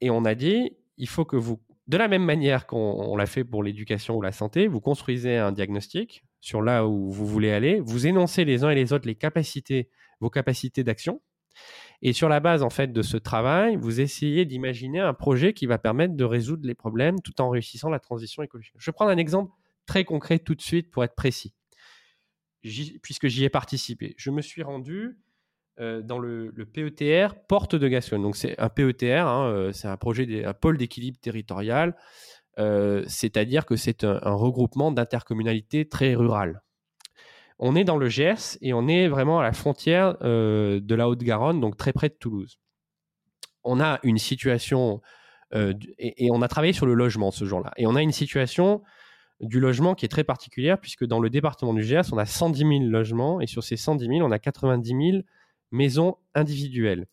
[0.00, 3.44] et on a dit il faut que vous de la même manière qu'on l'a fait
[3.44, 7.80] pour l'éducation ou la santé, vous construisez un diagnostic sur là où vous voulez aller,
[7.80, 9.88] vous énoncez les uns et les autres les capacités,
[10.24, 11.20] vos capacités d'action,
[12.02, 15.66] et sur la base en fait de ce travail, vous essayez d'imaginer un projet qui
[15.66, 18.74] va permettre de résoudre les problèmes tout en réussissant la transition écologique.
[18.78, 19.52] Je vais prendre un exemple
[19.86, 21.54] très concret tout de suite pour être précis,
[23.02, 24.14] puisque j'y ai participé.
[24.16, 25.18] Je me suis rendu
[25.80, 28.22] euh, dans le, PETR Porte de Gascogne.
[28.22, 31.96] Donc c'est un PETR, hein, euh, c'est un projet, un pôle d'équilibre territorial,
[32.58, 36.62] euh, c'est-à-dire que c'est un, regroupement d'intercommunalités très rurales.
[37.58, 41.60] On est dans le Gers et on est vraiment à la frontière de la Haute-Garonne,
[41.60, 42.58] donc très près de Toulouse.
[43.62, 45.00] On a une situation,
[45.52, 48.82] et, et, on a travaillé sur le logement ce jour-là, et on a une situation
[49.40, 52.58] du logement qui est très particulière, puisque dans le département du Gers, on a 110
[52.58, 55.22] 000 logements, et sur ces 110 000, on a 90 000
[55.70, 57.06] maisons individuelles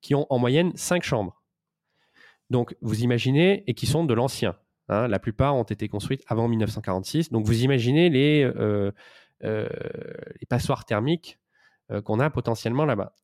[0.00, 1.42] qui ont en moyenne cinq chambres.
[2.50, 4.56] Donc, vous imaginez, et qui sont de l'ancien.
[4.88, 7.30] Hein, la plupart ont été construites avant 1946.
[7.30, 8.92] Donc, vous imaginez les, euh, euh,
[9.44, 11.38] les passoires thermiques
[11.90, 13.14] euh, qu'on a potentiellement là-bas.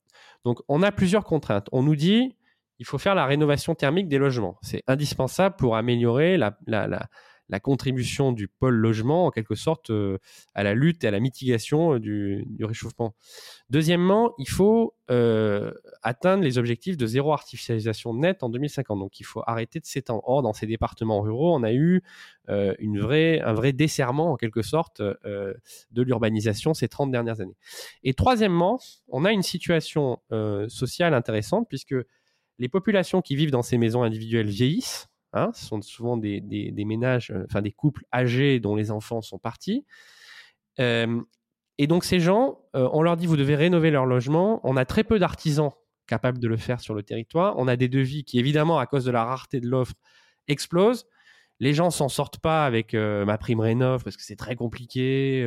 [0.44, 1.68] Donc, on a plusieurs contraintes.
[1.72, 2.36] On nous dit,
[2.78, 4.58] il faut faire la rénovation thermique des logements.
[4.62, 7.08] C'est indispensable pour améliorer la, la
[7.58, 10.18] contribution du pôle logement, en quelque sorte, euh,
[10.54, 13.14] à la lutte et à la mitigation euh, du, réchauffement.
[13.70, 15.72] Deuxièmement, il faut euh,
[16.02, 19.00] atteindre les objectifs de zéro artificialisation nette en 2050.
[19.00, 20.22] Donc, il faut arrêter de s'étendre.
[20.26, 22.02] Or, dans ces départements ruraux, on a eu
[22.48, 27.56] un vrai desserrement, en quelque sorte, de l'urbanisation ces 30 dernières années.
[28.02, 30.20] Et troisièmement, on a une situation
[30.68, 31.94] sociale intéressante, puisque
[32.60, 35.08] les populations qui vivent dans ces maisons individuelles vieillissent.
[35.32, 39.38] Hein, ce sont souvent des, ménages, euh, enfin des couples âgés dont les enfants sont
[39.38, 39.86] partis.
[40.80, 41.20] Euh,
[41.78, 44.60] et donc ces gens, euh, on leur dit vous devez rénover leur logement.
[44.64, 45.70] On a très peu d'artisans
[46.08, 47.54] capables de le faire sur le territoire.
[47.58, 49.94] On a des devis qui évidemment à cause de la rareté de l'offre
[50.48, 51.06] explosent.
[51.60, 55.46] Les gens s'en sortent pas avec ma prime rénov parce que c'est très compliqué.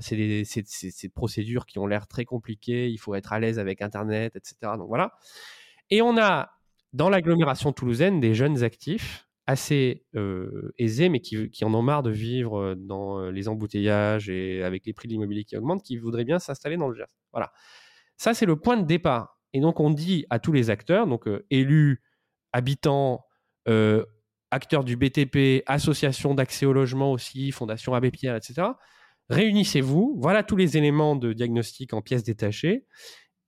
[0.00, 2.88] c'est des procédures qui ont l'air très compliquées.
[2.88, 4.74] Il faut être à l'aise avec Internet, etc.
[4.76, 5.14] Donc voilà.
[5.90, 6.57] Et on a
[6.92, 12.10] dans l'agglomération toulousaine des jeunes actifs assez euh, aisés, mais qui, en ont marre de
[12.10, 15.96] vivre euh, dans euh, les embouteillages et avec les prix de l'immobilier qui augmentent, qui
[15.96, 17.08] voudraient bien s'installer dans le Gers.
[17.32, 17.50] Voilà.
[18.18, 19.40] Ça, c'est le point de départ.
[19.54, 22.02] Et donc, on dit à tous les acteurs, donc élus,
[22.52, 23.24] habitants,
[24.50, 28.68] acteurs du BTP, associations d'accès au logement aussi, Fondation Abbé Pierre, etc.,
[29.30, 30.18] réunissez-vous.
[30.20, 32.84] Voilà tous les éléments de diagnostic en pièces détachées.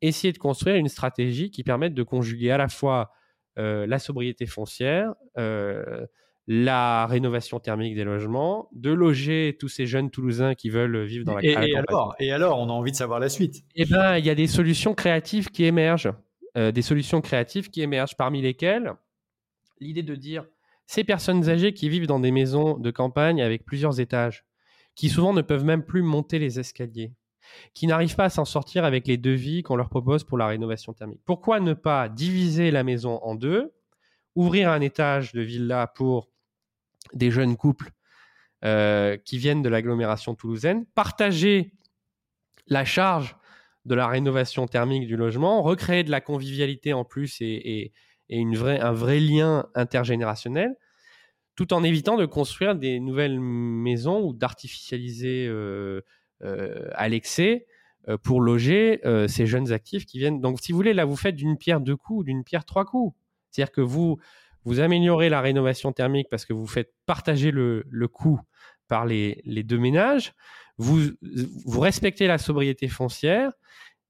[0.01, 3.11] Essayez de construire une stratégie qui permette de conjuguer à la fois
[3.57, 6.07] la sobriété foncière, euh,
[6.47, 11.37] la rénovation thermique des logements, de loger tous ces jeunes Toulousains qui veulent vivre dans
[11.37, 13.63] la, et, et alors, et alors, on a envie de savoir la suite.
[13.77, 16.13] Eh bien, il y a des solutions créatives qui émergent.
[16.57, 18.95] Euh, des solutions créatives qui émergent, parmi lesquelles
[19.79, 20.45] l'idée de dire
[20.87, 24.45] ces personnes âgées qui vivent dans des maisons de campagne avec plusieurs étages,
[24.97, 27.13] qui souvent ne peuvent même plus monter les escaliers,
[27.75, 30.93] qui n'arrivent pas à s'en sortir avec les devis qu'on leur propose pour la rénovation
[30.93, 31.21] thermique.
[31.25, 33.73] Pourquoi ne pas diviser la maison en deux,
[34.35, 36.29] ouvrir un étage de villa pour
[37.13, 37.91] des jeunes couples
[38.65, 41.73] euh, qui viennent de l'agglomération toulousaine, partager
[42.67, 43.37] la charge
[43.87, 47.93] de la rénovation thermique du logement, recréer de la convivialité en plus et,
[48.33, 50.77] un vrai lien intergénérationnel,
[51.57, 56.03] tout en évitant de construire des nouvelles maisons ou d'artificialiser euh,
[56.43, 57.67] à l'excès
[58.09, 60.41] euh, pour loger euh, ces jeunes actifs qui viennent.
[60.41, 63.15] Donc, si vous voulez, là, vous faites d'une pierre deux coups, d'une pierre trois coups.
[63.51, 64.19] C'est-à-dire que vous,
[64.65, 68.41] vous améliorez la rénovation thermique parce que vous faites partager le, le coût
[68.89, 70.33] par les, les, deux ménages,
[70.79, 71.11] vous,
[71.67, 73.53] vous respectez la sobriété foncière,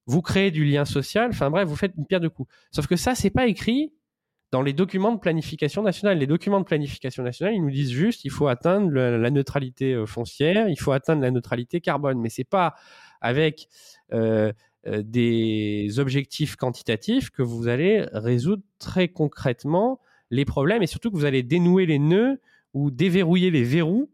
[0.06, 2.50] vous créez du lien social, enfin bref, vous faites une pierre deux coups.
[2.70, 3.92] Sauf que ça, c'est pas écrit
[4.52, 6.18] dans les documents de planification nationale.
[6.18, 10.06] Les documents de planification nationale, ils nous disent juste il faut atteindre la neutralité euh,
[10.06, 12.18] foncière, il faut atteindre la neutralité carbone.
[12.20, 12.74] Mais c'est pas
[13.20, 13.68] avec
[14.12, 14.52] euh,
[14.86, 21.16] euh, des objectifs quantitatifs que vous allez résoudre très concrètement les problèmes et surtout que
[21.16, 22.40] vous allez dénouer les nœuds
[22.74, 24.10] ou déverrouiller les verrous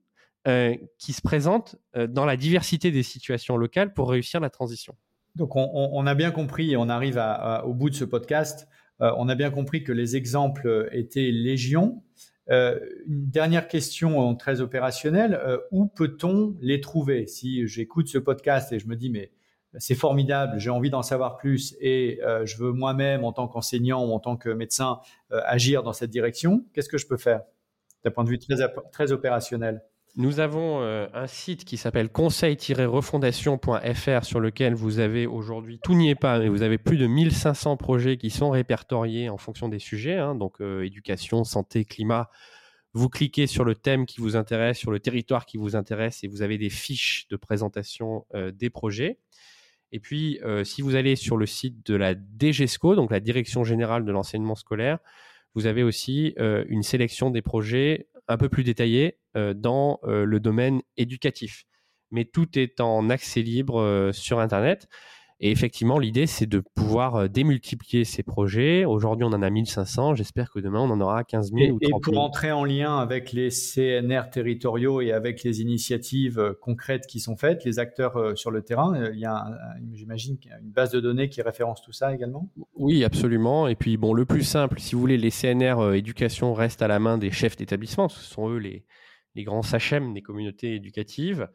[0.98, 4.94] qui se présentent dans la diversité des situations locales pour réussir la transition.
[5.34, 7.20] Donc on, a bien compris et on arrive
[7.64, 8.68] au bout de ce podcast
[9.00, 12.02] on a bien compris que les exemples étaient légion.
[12.48, 17.26] Euh, une dernière question très opérationnelle, euh, où peut-on les trouver?
[17.26, 19.32] Si j'écoute ce podcast et je me dis, mais
[19.78, 24.12] c'est formidable, j'ai envie d'en savoir plus et je veux moi-même, en tant qu'enseignant ou
[24.12, 27.42] en tant que médecin, agir dans cette direction, qu'est-ce que je peux faire
[28.02, 29.82] d'un point de vue très opérationnel?
[30.16, 36.08] Nous avons euh, un site qui s'appelle conseil-refondation.fr sur lequel vous avez aujourd'hui, tout n'y
[36.08, 39.78] est pas, mais vous avez plus de 1500 projets qui sont répertoriés en fonction des
[39.78, 42.30] sujets, hein, donc euh, éducation, santé, climat.
[42.94, 46.28] Vous cliquez sur le thème qui vous intéresse, sur le territoire qui vous intéresse et
[46.28, 49.18] vous avez des fiches de présentation euh, des projets.
[49.92, 54.04] Et puis, si vous allez sur le site de la DGESCO, donc la Direction générale
[54.04, 54.98] de l'enseignement scolaire,
[55.54, 60.40] vous avez aussi une sélection des projets un peu plus détaillé euh, dans euh, le
[60.40, 61.64] domaine éducatif.
[62.10, 64.88] Mais tout est en accès libre euh, sur Internet.
[65.38, 68.86] Et effectivement, l'idée, c'est de pouvoir démultiplier ces projets.
[68.86, 70.14] Aujourd'hui, on en a 1500.
[70.14, 71.98] J'espère que demain, on en aura 15 000 ou 30 000.
[71.98, 77.20] Et pour entrer en lien avec les CNR territoriaux et avec les initiatives concrètes qui
[77.20, 79.44] sont faites, les acteurs sur le terrain, il y a,
[79.92, 82.48] j'imagine, une base de données qui référence tout ça également?
[82.74, 83.68] Oui, absolument.
[83.68, 86.98] Et puis, bon, le plus simple, si vous voulez, les CNR éducation restent à la
[86.98, 88.08] main des chefs d'établissement.
[88.08, 88.86] Ce sont eux les,
[89.34, 91.48] les grands SACHEM des communautés éducatives.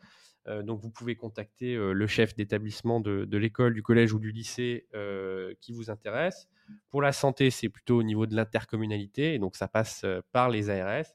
[0.48, 4.32] Euh, donc, vous pouvez contacter euh, le chef d'établissement de, l'école, du collège ou du
[4.32, 6.48] lycée euh, qui vous intéresse.
[6.90, 11.06] Pour la santé, c'est plutôt au niveau de l'intercommunalité, donc ça passe par les ARS.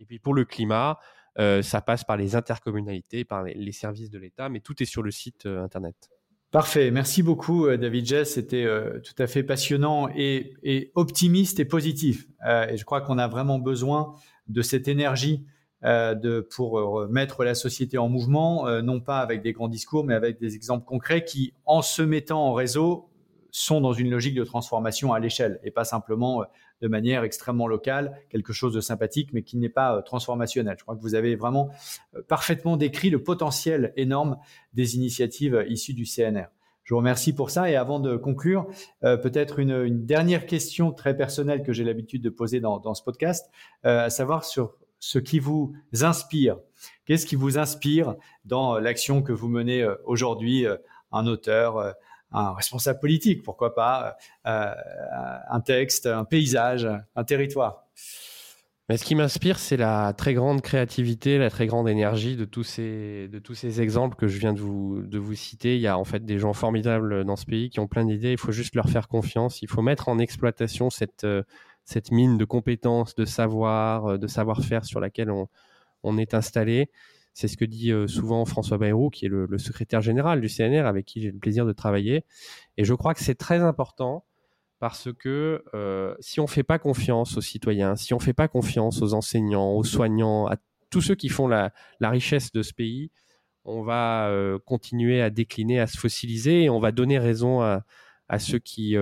[0.00, 0.98] Et puis pour le climat,
[1.36, 5.10] ça passe par les intercommunalités, par les, services de l'État, mais tout est sur le
[5.10, 6.10] site internet.
[6.50, 8.66] Parfait, merci beaucoup David Jess, c'était
[9.02, 12.26] tout à fait passionnant et, et optimiste et positif.
[12.46, 14.14] et je crois qu'on a vraiment besoin
[14.46, 15.46] de cette énergie
[15.82, 20.40] de, pour mettre la société en mouvement, non pas avec des grands discours, mais avec
[20.40, 23.08] des exemples concrets qui, en se mettant en réseau,
[23.50, 26.44] sont dans une logique de transformation à l'échelle et pas simplement
[26.80, 30.76] de manière extrêmement locale, quelque chose de sympathique, mais qui n'est pas euh, transformationnel.
[30.78, 31.70] Je crois que vous avez vraiment
[32.14, 34.38] euh, parfaitement décrit le potentiel énorme
[34.74, 36.46] des initiatives euh, issues du CNR.
[36.84, 37.70] Je vous remercie pour ça.
[37.70, 38.66] Et avant de conclure,
[39.02, 43.50] peut-être une, dernière question très personnelle que j'ai l'habitude de poser dans, ce podcast,
[43.82, 46.56] à savoir sur ce qui vous inspire.
[47.04, 50.66] Qu'est-ce qui vous inspire dans l'action que vous menez aujourd'hui,
[51.12, 51.94] un auteur,
[52.32, 54.74] un responsable politique, pourquoi pas, euh,
[55.50, 57.84] un texte, un paysage, un territoire?
[58.88, 62.64] Mais ce qui m'inspire, c'est la très grande créativité, la très grande énergie de tous
[62.64, 65.76] ces, de tous ces exemples que je viens de vous, de vous citer.
[65.76, 68.32] Il y a en fait des gens formidables dans ce pays qui ont plein d'idées.
[68.32, 69.60] Il faut juste leur faire confiance.
[69.60, 71.42] Il faut mettre en exploitation cette, euh,
[71.88, 76.90] cette mine de compétences, de savoir, euh, de savoir-faire sur laquelle on, est installé.
[77.32, 80.84] C'est ce que dit euh, souvent François Bayrou, qui est le, secrétaire général du CNR,
[80.84, 82.26] avec qui j'ai le plaisir de travailler.
[82.76, 84.26] Et je crois que c'est très important
[84.80, 88.34] parce que euh, si on ne fait pas confiance aux citoyens, si on ne fait
[88.34, 90.56] pas confiance aux enseignants, aux soignants, à
[90.90, 91.72] tous ceux qui font la,
[92.02, 93.10] richesse de ce pays,
[93.64, 94.30] on va
[94.66, 98.96] continuer à décliner, à se fossiliser et on va donner raison à, ceux qui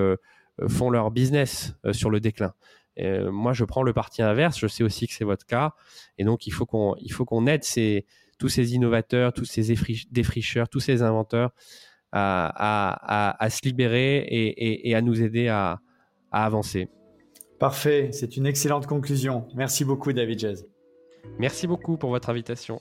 [0.69, 2.55] font leur business sur le déclin.
[2.99, 4.59] moi, je prends le parti inverse.
[4.59, 5.75] Je sais aussi que c'est votre cas,
[6.19, 8.07] et donc il faut qu'on il faut qu'on aide ces
[8.39, 9.75] tous ces innovateurs, tous ces
[10.11, 11.53] défricheurs, tous ces inventeurs
[12.13, 15.81] à, se libérer et, à nous aider à,
[16.31, 16.89] avancer.
[17.59, 19.49] Parfait, c'est une excellente conclusion.
[19.55, 20.67] Merci beaucoup David Jazz.
[21.39, 22.81] Merci beaucoup pour votre invitation.